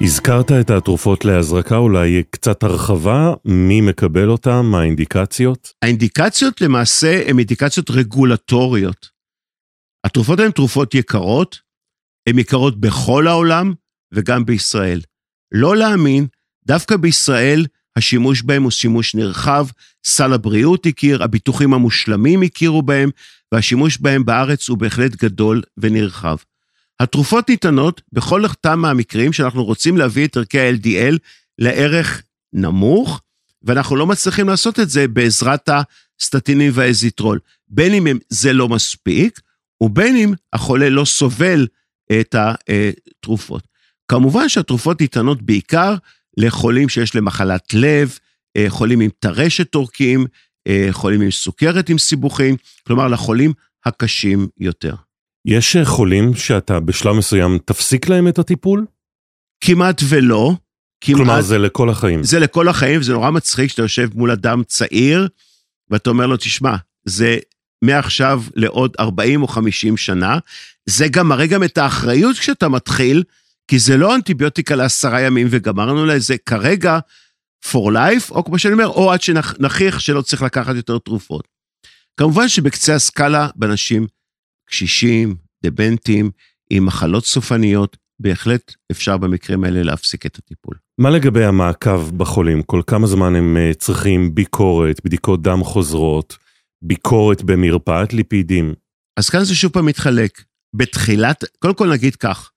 הזכרת 0.00 0.52
את 0.52 0.70
התרופות 0.70 1.24
להזרקה, 1.24 1.76
אולי 1.76 2.22
קצת 2.30 2.62
הרחבה, 2.62 3.34
מי 3.44 3.80
מקבל 3.80 4.28
אותן, 4.28 4.60
מה 4.60 4.80
האינדיקציות? 4.80 5.72
האינדיקציות 5.82 6.60
למעשה 6.60 7.22
הן 7.26 7.38
אינדיקציות 7.38 7.90
רגולטוריות. 7.90 9.11
התרופות 10.04 10.40
הן 10.40 10.50
תרופות 10.50 10.94
יקרות, 10.94 11.58
הן 12.28 12.38
יקרות 12.38 12.80
בכל 12.80 13.28
העולם 13.28 13.72
וגם 14.12 14.44
בישראל. 14.44 15.00
לא 15.52 15.76
להאמין, 15.76 16.26
דווקא 16.66 16.96
בישראל 16.96 17.66
השימוש 17.96 18.42
בהם 18.42 18.62
הוא 18.62 18.70
שימוש 18.70 19.14
נרחב, 19.14 19.66
סל 20.04 20.32
הבריאות 20.32 20.86
הכיר, 20.86 21.22
הביטוחים 21.22 21.74
המושלמים 21.74 22.42
הכירו 22.42 22.82
בהם, 22.82 23.10
והשימוש 23.52 23.98
בהם 23.98 24.24
בארץ 24.24 24.68
הוא 24.68 24.78
בהחלט 24.78 25.16
גדול 25.16 25.62
ונרחב. 25.76 26.36
התרופות 27.00 27.48
ניתנות 27.48 28.02
בכל 28.12 28.44
אותם 28.44 28.78
מהמקרים 28.78 29.32
שאנחנו 29.32 29.64
רוצים 29.64 29.96
להביא 29.96 30.26
את 30.26 30.36
ערכי 30.36 30.60
ה-LDL 30.60 31.16
לערך 31.58 32.22
נמוך, 32.52 33.20
ואנחנו 33.62 33.96
לא 33.96 34.06
מצליחים 34.06 34.48
לעשות 34.48 34.80
את 34.80 34.90
זה 34.90 35.08
בעזרת 35.08 35.68
הסטטינים 36.20 36.70
והאזיטרול. 36.74 37.38
בין 37.68 37.94
אם 37.94 38.18
זה 38.28 38.52
לא 38.52 38.68
מספיק, 38.68 39.40
ובין 39.82 40.16
אם 40.16 40.32
החולה 40.52 40.88
לא 40.88 41.04
סובל 41.04 41.66
את 42.20 42.34
התרופות. 42.38 43.68
כמובן 44.08 44.48
שהתרופות 44.48 45.00
ניתנות 45.00 45.42
בעיקר 45.42 45.94
לחולים 46.36 46.88
שיש 46.88 47.14
להם 47.14 47.24
מחלת 47.24 47.74
לב, 47.74 48.18
אה, 48.56 48.66
חולים 48.68 49.00
עם 49.00 49.10
טרשת 49.18 49.74
עורקים, 49.74 50.26
אה, 50.66 50.88
חולים 50.90 51.20
עם 51.20 51.30
סוכרת 51.30 51.88
עם 51.88 51.98
סיבוכים, 51.98 52.56
כלומר 52.86 53.08
לחולים 53.08 53.52
הקשים 53.84 54.48
יותר. 54.58 54.94
יש 55.46 55.76
חולים 55.84 56.34
שאתה 56.34 56.80
בשלב 56.80 57.12
מסוים 57.12 57.58
תפסיק 57.64 58.08
להם 58.08 58.28
את 58.28 58.38
הטיפול? 58.38 58.86
כמעט 59.64 60.00
ולא. 60.08 60.52
כמעט, 61.00 61.18
כלומר 61.18 61.40
זה 61.40 61.58
לכל 61.58 61.90
החיים. 61.90 62.22
זה 62.24 62.38
לכל 62.38 62.68
החיים, 62.68 63.00
וזה 63.00 63.12
נורא 63.12 63.30
מצחיק 63.30 63.70
שאתה 63.70 63.82
יושב 63.82 64.08
מול 64.14 64.30
אדם 64.30 64.62
צעיר, 64.64 65.28
ואתה 65.90 66.10
אומר 66.10 66.26
לו, 66.26 66.36
תשמע, 66.36 66.76
זה 67.04 67.38
מעכשיו 67.82 68.42
לעוד 68.54 68.96
40 69.00 69.42
או 69.42 69.48
50 69.48 69.96
שנה, 69.96 70.38
זה 70.86 71.08
גם 71.08 71.28
מראה 71.28 71.46
גם 71.46 71.64
את 71.64 71.78
האחריות 71.78 72.36
כשאתה 72.38 72.68
מתחיל, 72.68 73.22
כי 73.68 73.78
זה 73.78 73.96
לא 73.96 74.14
אנטיביוטיקה 74.14 74.74
לעשרה 74.74 75.20
ימים 75.20 75.46
וגמרנו 75.50 76.06
לזה 76.06 76.36
כרגע 76.46 76.98
for 77.64 77.90
life, 77.92 78.30
או 78.30 78.44
כמו 78.44 78.58
שאני 78.58 78.74
אומר, 78.74 78.88
או 78.88 79.12
עד 79.12 79.22
שנכיח 79.22 79.98
שלא 79.98 80.22
צריך 80.22 80.42
לקחת 80.42 80.76
יותר 80.76 80.98
תרופות. 80.98 81.48
כמובן 82.16 82.48
שבקצה 82.48 82.94
הסקאלה, 82.94 83.48
באנשים 83.56 84.06
קשישים, 84.68 85.34
דבנטים, 85.64 86.30
עם 86.70 86.86
מחלות 86.86 87.26
סופניות, 87.26 87.96
בהחלט 88.20 88.74
אפשר 88.90 89.16
במקרים 89.16 89.64
האלה 89.64 89.82
להפסיק 89.82 90.26
את 90.26 90.38
הטיפול. 90.38 90.74
מה 90.98 91.10
לגבי 91.10 91.44
המעקב 91.44 92.10
בחולים? 92.16 92.62
כל 92.62 92.82
כמה 92.86 93.06
זמן 93.06 93.36
הם 93.36 93.56
אה, 93.56 93.74
צריכים 93.74 94.34
ביקורת, 94.34 95.00
בדיקות 95.04 95.42
דם 95.42 95.64
חוזרות, 95.64 96.36
ביקורת 96.82 97.42
במרפאת 97.42 98.12
ליפידים? 98.12 98.74
אז 99.16 99.30
כאן 99.30 99.44
זה 99.44 99.54
שוב 99.54 99.72
פעם 99.72 99.86
מתחלק. 99.86 100.42
בתחילת, 100.74 101.44
קודם 101.58 101.74
כל 101.74 101.92
נגיד 101.92 102.16
כך, 102.16 102.50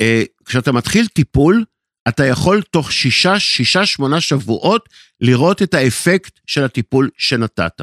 אה, 0.00 0.22
כשאתה 0.44 0.72
מתחיל 0.72 1.06
טיפול, 1.06 1.64
אתה 2.08 2.26
יכול 2.26 2.62
תוך 2.62 2.92
שישה, 2.92 3.38
שישה, 3.38 3.86
שמונה 3.86 4.20
שבועות 4.20 4.88
לראות 5.20 5.62
את 5.62 5.74
האפקט 5.74 6.40
של 6.46 6.64
הטיפול 6.64 7.10
שנתת. 7.16 7.80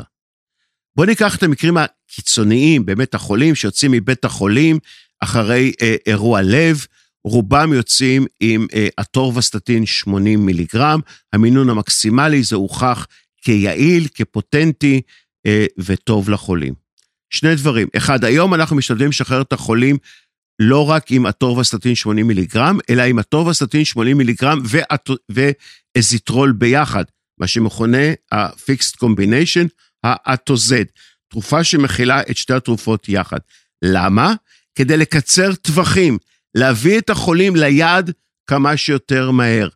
בוא 0.95 1.06
ניקח 1.06 1.36
את 1.36 1.43
המקרים 1.43 1.77
הקיצוניים, 1.77 2.86
באמת 2.86 3.13
החולים 3.13 3.56
שיוצאים 3.56 3.91
מבית 3.91 4.25
החולים 4.25 4.80
אחרי 5.23 5.73
אה, 5.82 5.95
אירוע 6.08 6.41
לב, 6.41 6.86
רובם 7.23 7.73
יוצאים 7.73 8.25
עם 8.39 8.67
אה, 8.73 8.88
אטורבסטטין 9.01 9.86
80 9.86 10.45
מיליגרם, 10.45 10.99
המינון 11.34 11.69
המקסימלי 11.69 12.43
זה 12.43 12.56
הוכח 12.56 13.08
כיעיל, 13.41 14.08
כפוטנטי 14.15 15.01
וטוב 15.78 16.30
לחולים. 16.30 16.74
שני 17.30 17.56
דברים, 17.56 17.88
אחד, 17.98 18.24
היום 18.24 18.54
אנחנו 18.54 18.76
משתדלים 18.76 19.10
לשחרר 19.10 19.42
את 19.42 19.54
החולים 19.54 19.98
לא 20.60 20.90
רק 20.90 21.12
עם 21.12 21.28
אטורבסטטין 21.28 21.96
80 21.96 22.28
מיליגרם, 22.28 22.80
אלא 22.90 23.02
עם 23.02 23.20
אטורבסטטין 23.20 23.86
80 23.86 24.18
מיליגרם 24.18 24.62
ואזיטרול 25.30 26.52
ביחד, 26.52 27.04
מה 27.40 27.48
שמכונה 27.48 28.08
ה-Fixed 28.32 28.96
Combination, 29.04 29.68
האטוזד, 30.04 30.86
תרופה 31.28 31.64
שמכילה 31.64 32.22
את 32.22 32.38
שתי 32.38 32.54
התרופות 32.54 33.10
יחד. 33.10 33.40
למה? 33.82 34.34
כדי 34.76 34.98
לקצר 34.98 35.56
טווחים, 35.56 36.18
להביא 36.56 36.98
את 36.98 37.10
החולים 37.10 37.56
ליעד 37.56 38.12
כמה 38.48 38.78
שיותר 38.78 39.32
מהר. 39.32 39.70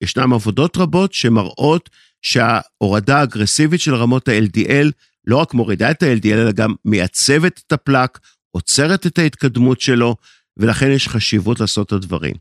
ישנן 0.00 0.32
עבודות 0.32 0.76
רבות 0.76 1.12
שמראות 1.12 1.90
שההורדה 2.22 3.18
האגרסיבית 3.18 3.80
של 3.80 3.94
רמות 3.94 4.28
ה-LDL 4.28 4.90
לא 5.26 5.36
רק 5.36 5.54
מורידה 5.54 5.90
את 5.90 6.02
ה-LDL, 6.02 6.32
אלא 6.32 6.52
גם 6.52 6.74
מייצבת 6.84 7.62
את 7.66 7.72
הפלק, 7.72 8.18
עוצרת 8.50 9.06
את 9.06 9.18
ההתקדמות 9.18 9.80
שלו, 9.80 10.16
ולכן 10.56 10.90
יש 10.90 11.08
חשיבות 11.08 11.60
לעשות 11.60 11.86
את 11.86 11.92
הדברים. 11.92 12.34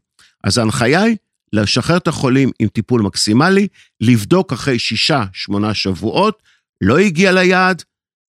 אז 0.43 0.57
ההנחיה 0.57 1.01
היא 1.01 1.17
לשחרר 1.53 1.97
את 1.97 2.07
החולים 2.07 2.51
עם 2.59 2.67
טיפול 2.67 3.01
מקסימלי, 3.01 3.67
לבדוק 4.01 4.53
אחרי 4.53 4.79
שישה, 4.79 5.23
שמונה 5.33 5.73
שבועות, 5.73 6.43
לא 6.81 6.97
הגיע 6.97 7.31
ליעד, 7.31 7.83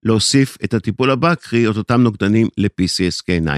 להוסיף 0.03 0.57
את 0.65 0.75
הטיפול 0.75 1.11
הבא, 1.11 1.35
קרי 1.35 1.71
את 1.71 1.77
אותם 1.77 2.03
נוגדנים 2.03 2.49
ל-PCSK9. 2.59 3.51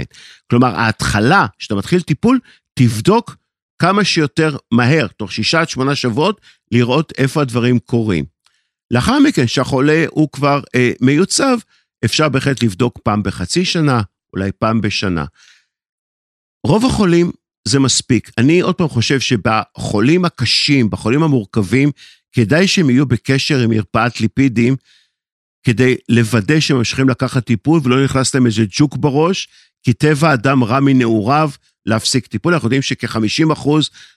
כלומר, 0.51 0.75
ההתחלה, 0.75 1.47
כשאתה 1.59 1.75
מתחיל 1.75 2.01
טיפול, 2.01 2.41
תבדוק 2.75 3.37
כמה 3.79 4.05
שיותר 4.05 4.57
מהר, 4.73 5.07
תוך 5.07 5.33
שישה 5.33 5.61
עד 5.61 5.69
שמונה 5.69 5.95
שבועות, 5.95 6.41
לראות 6.73 7.13
איפה 7.19 7.43
הדברים 7.43 7.79
קורים. 7.79 8.34
לאחר 8.91 9.19
מכן, 9.19 9.47
כשהחולה 9.47 10.05
הוא 10.11 10.29
כבר 10.33 10.61
אה, 10.75 10.93
מיוצב, 11.01 11.59
אפשר 12.05 12.29
בהחלט 12.29 12.63
לבדוק 12.63 12.99
פעם 13.03 13.23
בחצי 13.23 13.65
שנה, 13.65 14.03
אולי 14.33 14.51
פעם 14.59 14.81
בשנה. 14.81 15.25
רוב 16.67 16.87
החולים 16.87 17.31
זה 17.69 17.81
מספיק. 17.81 18.31
אני 18.39 18.61
עוד 18.61 18.75
פעם 18.75 18.89
חושב 18.89 19.21
שבחולים 19.21 20.25
הקשים, 20.25 20.91
בחולים 20.91 21.23
המורכבים, 21.23 21.91
כדאי 22.33 22.69
שהם 22.69 22.91
יהיו 22.91 23.07
בקשר 23.07 23.59
עם 23.59 23.71
מרפאת 23.71 24.21
ליפידים, 24.21 24.77
כדי 25.65 25.97
לוודא 26.09 26.61
שהם 26.61 26.77
ממשיכים 26.77 27.09
לקחת 27.09 27.45
טיפול 27.45 27.81
ולא 27.85 28.05
נכנס 28.05 28.35
להם 28.35 28.47
איזה 28.47 28.65
ג'וק 28.71 28.97
בראש, 28.97 29.49
כי 29.83 29.93
טבע 29.93 30.31
האדם 30.31 30.65
רע 30.65 30.81
מנעוריו 30.81 31.51
להפסיק 31.87 32.27
טיפול. 32.27 32.55
אנחנו 32.55 32.67
יודעים 32.67 32.83
שכ-50% 32.83 33.69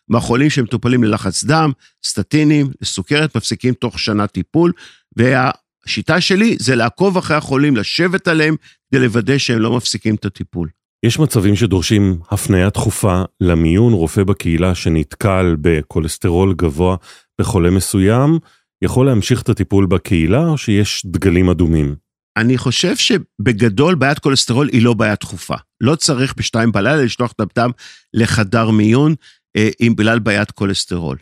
מהחולים 0.10 0.50
שמטופלים 0.50 1.04
ללחץ 1.04 1.44
דם, 1.44 1.72
סטטינים, 2.06 2.68
לסוכרת, 2.82 3.38
מפסיקים 3.38 3.74
תוך 3.74 4.00
שנה 4.00 4.28
טיפול, 4.28 4.72
והשיטה 5.18 6.22
שלי 6.22 6.56
זה 6.60 6.76
לעקוב 6.76 7.18
אחרי 7.18 7.38
החולים, 7.38 7.76
לשבת 7.76 8.28
עליהם, 8.28 8.56
כדי 8.92 9.00
לוודא 9.00 9.38
שהם 9.38 9.60
לא 9.60 9.78
מפסיקים 9.78 10.16
את 10.16 10.26
הטיפול. 10.26 10.70
יש 11.04 11.20
מצבים 11.20 11.56
שדורשים 11.56 12.20
הפניה 12.32 12.70
דחופה 12.70 13.22
למיון, 13.42 13.94
רופא 13.94 14.24
בקהילה 14.24 14.76
שנתקל 14.76 15.56
בכולסטרול 15.62 16.54
גבוה 16.54 16.96
בחולה 17.42 17.70
מסוים, 17.70 18.40
יכול 18.82 19.06
להמשיך 19.06 19.42
את 19.42 19.50
הטיפול 19.50 19.86
בקהילה 19.86 20.48
או 20.48 20.58
שיש 20.58 21.06
דגלים 21.06 21.50
אדומים? 21.50 21.96
אני 22.38 22.58
חושב 22.58 22.96
שבגדול 22.96 23.96
בעיית 23.96 24.20
כולסטרול 24.20 24.70
היא 24.72 24.82
לא 24.82 24.94
בעיה 24.94 25.16
דחופה. 25.16 25.56
לא 25.82 25.96
צריך 25.96 26.34
בשתיים 26.38 26.72
בלילה 26.72 27.04
לשלוח 27.04 27.32
את 27.32 27.40
הדם 27.40 27.72
לחדר 28.14 28.70
מיון 28.70 29.16
אה, 29.58 29.70
עם 29.80 29.96
בגלל 29.96 30.20
בעיית 30.20 30.52
כולסטרול. 30.52 31.18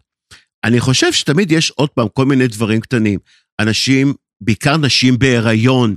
אני 0.63 0.79
חושב 0.79 1.13
שתמיד 1.13 1.51
יש 1.51 1.69
עוד 1.69 1.89
פעם 1.89 2.07
כל 2.13 2.25
מיני 2.25 2.47
דברים 2.47 2.81
קטנים. 2.81 3.19
אנשים, 3.59 4.13
בעיקר 4.41 4.77
נשים 4.77 5.19
בהיריון, 5.19 5.95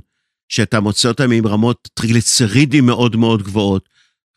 שאתה 0.49 0.79
מוצא 0.79 1.07
אותם 1.07 1.31
עם 1.31 1.47
רמות 1.47 1.89
טריגליצרידים 1.93 2.85
מאוד 2.85 3.15
מאוד 3.15 3.43
גבוהות, 3.43 3.89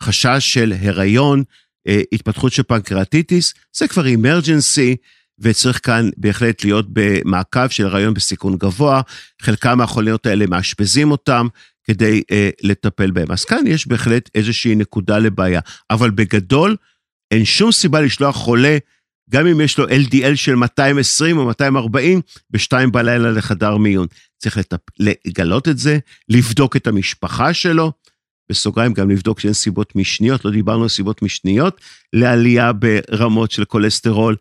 חשש 0.03 0.55
של 0.55 0.73
הריון, 0.81 1.43
אה, 1.89 2.01
התפתחות 2.13 2.53
של 2.53 2.63
פנקרטיטיס, 2.63 3.55
זה 3.77 3.89
כבר 3.89 4.07
אימרג'נסי, 4.07 4.97
וצריך 5.43 5.81
כאן 5.83 6.11
בהחלט 6.17 6.65
להיות 6.65 6.87
במעקב 6.93 7.69
של 7.69 7.87
הריון 7.87 8.15
בסיכון 8.15 8.57
גבוה. 8.57 9.01
חלקם 9.43 9.79
מהחוליות 9.79 10.27
האלה 10.27 10.47
מאשפזים 10.47 11.11
אותם 11.11 11.47
כדי 11.85 12.23
אה, 12.31 12.51
לטפל 12.63 13.11
בהם. 13.11 13.31
אז 13.31 13.45
כאן 13.45 13.67
יש 13.67 13.89
בהחלט 13.89 14.31
איזושהי 14.35 14.75
נקודה 14.75 15.19
לבעיה. 15.19 15.61
אבל 15.91 16.11
בגדול, 16.11 16.77
אין 17.31 17.45
שום 17.45 17.73
סיבה 17.73 18.01
לשלוח 18.01 18.37
חולה, 18.37 18.79
גם 19.31 19.47
אם 19.47 19.61
יש 19.61 19.79
לו 19.79 19.89
LDL 19.89 20.35
של 20.35 20.55
220 20.55 21.39
או 21.39 21.47
240, 21.47 22.21
בשתיים 22.51 22.93
בלילה 22.93 23.31
לחדר 23.31 23.77
מיון. 23.77 24.07
צריך 24.39 24.57
לטפ... 24.57 24.79
לגלות 25.27 25.69
את 25.69 25.79
זה, 25.79 25.99
לבדוק 26.29 26.77
את 26.77 26.87
המשפחה 26.87 27.55
שלו, 27.55 27.93
בסוגריים 28.51 28.93
גם 28.93 29.11
לבדוק 29.11 29.41
שאין 29.41 29.53
סיבות 29.53 29.97
משניות, 29.97 30.45
לא 30.45 30.51
דיברנו 30.51 30.83
על 30.83 30.89
סיבות 30.89 31.23
משניות, 31.23 31.81
לעלייה 32.13 32.73
ברמות 32.73 33.51
של 33.51 33.65
כולסטרול. 33.65 34.37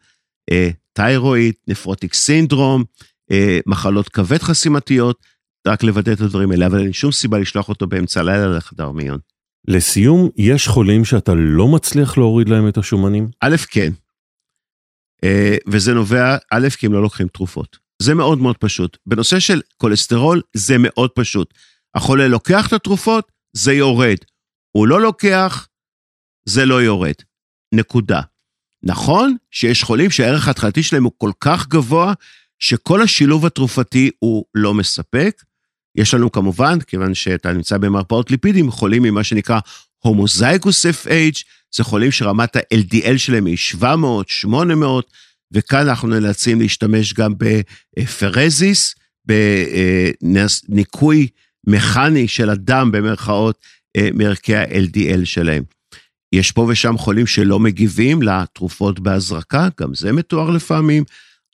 אה, 0.52 0.70
תיירואיד, 0.94 1.54
נפרוטיק 1.68 2.14
סינדרום, 2.14 2.84
אה, 3.32 3.60
מחלות 3.66 4.10
כבד 4.10 4.38
חסימתיות, 4.38 5.26
רק 5.68 5.84
לוודא 5.84 6.14
את 6.14 6.22
הדברים 6.22 6.52
האלה, 6.52 6.66
אבל 6.66 6.80
אין 6.80 6.94
שום 6.94 7.12
סיבה 7.12 7.40
לשלוח 7.40 7.70
אותו 7.70 7.88
באמצע 7.88 8.20
הלילה 8.20 8.48
לחדר 8.48 8.92
מיון. 8.92 9.20
לסיום, 9.68 10.30
יש 10.38 10.68
חולים 10.68 11.06
שאתה 11.06 11.34
לא 11.36 11.68
מצליח 11.68 12.18
להוריד 12.18 12.50
להם 12.50 12.68
את 12.68 12.78
השומנים? 12.78 13.28
א', 13.42 13.56
כן. 13.72 13.92
אה, 15.24 15.56
וזה 15.68 15.94
נובע, 15.94 16.38
א', 16.52 16.68
כי 16.78 16.86
הם 16.86 16.94
לא 16.94 17.02
לוקחים 17.02 17.28
תרופות. 17.28 17.78
זה 18.02 18.14
מאוד 18.14 18.38
מאוד 18.38 18.58
פשוט. 18.58 18.98
בנושא 19.06 19.40
של 19.40 19.62
כולסטרול 19.78 20.42
זה 20.54 20.76
מאוד 20.80 21.10
פשוט. 21.10 21.54
החולה 21.96 22.28
לוקח 22.28 22.68
את 22.68 22.74
התרופות, 22.74 23.32
זה 23.54 23.74
יורד. 23.74 24.18
הוא 24.72 24.88
לא 24.88 25.02
לוקח, 25.02 25.68
זה 26.46 26.66
לא 26.66 26.82
יורד. 26.82 27.16
נקודה. 27.74 28.22
נכון 28.84 29.36
שיש 29.52 29.84
חולים 29.84 30.12
שהערך 30.12 30.48
ההתחלתי 30.48 30.84
שלהם 30.84 31.04
הוא 31.04 31.12
כל 31.18 31.32
כך 31.40 31.68
גבוה, 31.68 32.14
שכל 32.60 33.02
השילוב 33.02 33.46
התרופתי 33.46 34.10
הוא 34.20 34.46
לא 34.56 34.74
מספק. 34.74 35.44
יש 35.96 36.14
לנו 36.14 36.32
כמובן, 36.32 36.80
כיוון 36.80 37.14
שאתה 37.14 37.54
נמצא 37.54 37.78
במרפאות 37.78 38.32
ליפידים, 38.32 38.72
חולים 38.72 39.04
ממה 39.04 39.24
שנקרא 39.24 39.60
הומוזייגוס 39.98 40.86
FH, 40.86 41.44
זה 41.76 41.84
חולים 41.84 42.12
שרמת 42.12 42.56
ה-LDL 42.56 43.18
שלהם 43.18 43.46
היא 43.46 43.58
700, 43.58 44.30
800, 44.30 45.12
וכאן 45.52 45.88
אנחנו 45.88 46.08
נאלצים 46.08 46.62
להשתמש 46.62 47.14
גם 47.14 47.34
בפרזיס, 47.98 48.96
בניקוי 50.70 51.28
מכני 51.68 52.28
של 52.28 52.50
הדם, 52.50 52.90
במרכאות, 52.94 53.60
אה, 53.98 54.10
מערכי 54.14 54.56
ה-LDL 54.56 55.26
שלהם. 55.26 55.64
יש 56.36 56.52
פה 56.52 56.68
ושם 56.70 56.98
חולים 56.98 57.28
שלא 57.28 57.60
מגיבים 57.60 58.22
לתרופות 58.22 59.00
בהזרקה, 59.00 59.68
גם 59.80 59.94
זה 59.94 60.12
מתואר 60.12 60.50
לפעמים, 60.50 61.04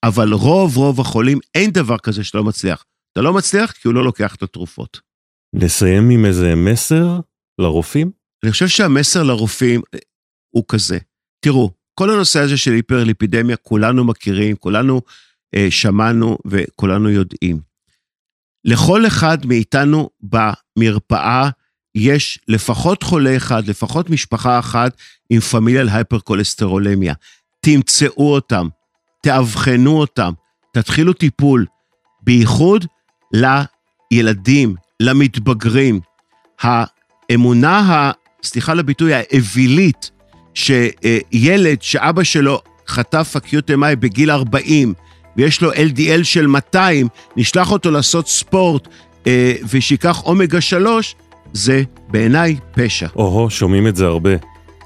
אבל 0.03 0.33
רוב 0.33 0.77
רוב 0.77 0.99
החולים 0.99 1.39
אין 1.55 1.71
דבר 1.71 1.97
כזה 1.97 2.23
שאתה 2.23 2.37
לא 2.37 2.43
מצליח. 2.43 2.85
אתה 3.13 3.21
לא 3.21 3.33
מצליח 3.33 3.71
כי 3.71 3.87
הוא 3.87 3.95
לא 3.95 4.03
לוקח 4.03 4.35
את 4.35 4.43
התרופות. 4.43 4.99
נסיים 5.55 6.09
עם 6.09 6.25
איזה 6.25 6.55
מסר 6.55 7.19
לרופאים? 7.59 8.11
אני 8.43 8.51
חושב 8.51 8.67
שהמסר 8.67 9.23
לרופאים 9.23 9.81
אה, 9.93 9.99
הוא 10.49 10.63
כזה. 10.67 10.97
תראו, 11.39 11.71
כל 11.99 12.09
הנושא 12.09 12.39
הזה 12.39 12.57
של 12.57 12.71
היפרליפידמיה, 12.71 13.55
כולנו 13.55 14.03
מכירים, 14.03 14.55
כולנו 14.55 15.01
אה, 15.55 15.67
שמענו 15.69 16.37
וכולנו 16.47 17.09
יודעים. 17.09 17.59
לכל 18.65 19.07
אחד 19.07 19.45
מאיתנו 19.45 20.09
במרפאה 20.21 21.49
יש 21.97 22.39
לפחות 22.47 23.03
חולה 23.03 23.37
אחד, 23.37 23.67
לפחות 23.67 24.09
משפחה 24.09 24.59
אחת 24.59 24.97
עם 25.29 25.39
פמיליאל 25.39 25.89
הייפרקולסטרולמיה. 25.89 27.13
תמצאו 27.61 28.33
אותם, 28.33 28.67
תאבחנו 29.23 29.99
אותם, 29.99 30.33
תתחילו 30.73 31.13
טיפול, 31.13 31.65
בייחוד 32.21 32.85
לילדים, 33.33 34.75
למתבגרים. 34.99 35.99
האמונה, 36.61 37.79
ה, 37.79 38.11
סליחה 38.43 38.71
על 38.71 38.79
הביטוי, 38.79 39.13
האווילית, 39.13 40.11
שילד 40.53 41.81
שאבא 41.81 42.23
שלו 42.23 42.61
חטף 42.87 43.35
אמאי 43.73 43.95
בגיל 43.95 44.31
40 44.31 44.93
ויש 45.37 45.61
לו 45.61 45.73
LDL 45.73 46.23
של 46.23 46.47
200, 46.47 47.07
נשלח 47.35 47.71
אותו 47.71 47.91
לעשות 47.91 48.27
ספורט 48.27 48.87
אה, 49.27 49.55
ושייקח 49.69 50.23
אומגה 50.23 50.61
3, 50.61 51.15
זה 51.53 51.83
בעיניי 52.07 52.55
פשע. 52.71 53.07
או-הו, 53.15 53.49
שומעים 53.49 53.87
את 53.87 53.95
זה 53.95 54.05
הרבה. 54.05 54.31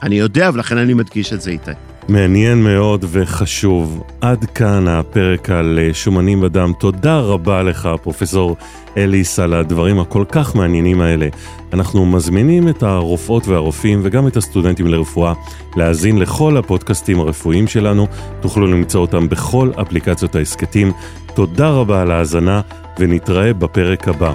אני 0.03 0.15
יודע, 0.15 0.49
ולכן 0.53 0.77
אני 0.77 0.93
מדגיש 0.93 1.33
את 1.33 1.41
זה 1.41 1.51
איתי. 1.51 1.71
מעניין 2.09 2.63
מאוד 2.63 3.05
וחשוב. 3.11 4.03
עד 4.21 4.45
כאן 4.45 4.87
הפרק 4.87 5.49
על 5.49 5.79
אה, 5.81 5.93
שומנים 5.93 6.41
בדם. 6.41 6.71
תודה 6.79 7.19
רבה 7.19 7.63
לך, 7.63 7.89
פרופסור 8.03 8.55
אליס, 8.97 9.39
על 9.39 9.53
הדברים 9.53 9.99
הכל 9.99 10.25
כך 10.29 10.55
מעניינים 10.55 11.01
האלה. 11.01 11.27
אנחנו 11.73 12.05
מזמינים 12.05 12.69
את 12.69 12.83
הרופאות 12.83 13.47
והרופאים 13.47 13.99
וגם 14.03 14.27
את 14.27 14.37
הסטודנטים 14.37 14.87
לרפואה 14.87 15.33
להאזין 15.75 16.19
לכל 16.19 16.57
הפודקאסטים 16.57 17.19
הרפואיים 17.19 17.67
שלנו. 17.67 18.07
תוכלו 18.39 18.67
למצוא 18.67 19.01
אותם 19.01 19.29
בכל 19.29 19.71
אפליקציות 19.81 20.35
ההסכתים. 20.35 20.91
תודה 21.35 21.69
רבה 21.69 22.01
על 22.01 22.11
ההאזנה, 22.11 22.61
ונתראה 22.99 23.53
בפרק 23.53 24.07
הבא. 24.07 24.33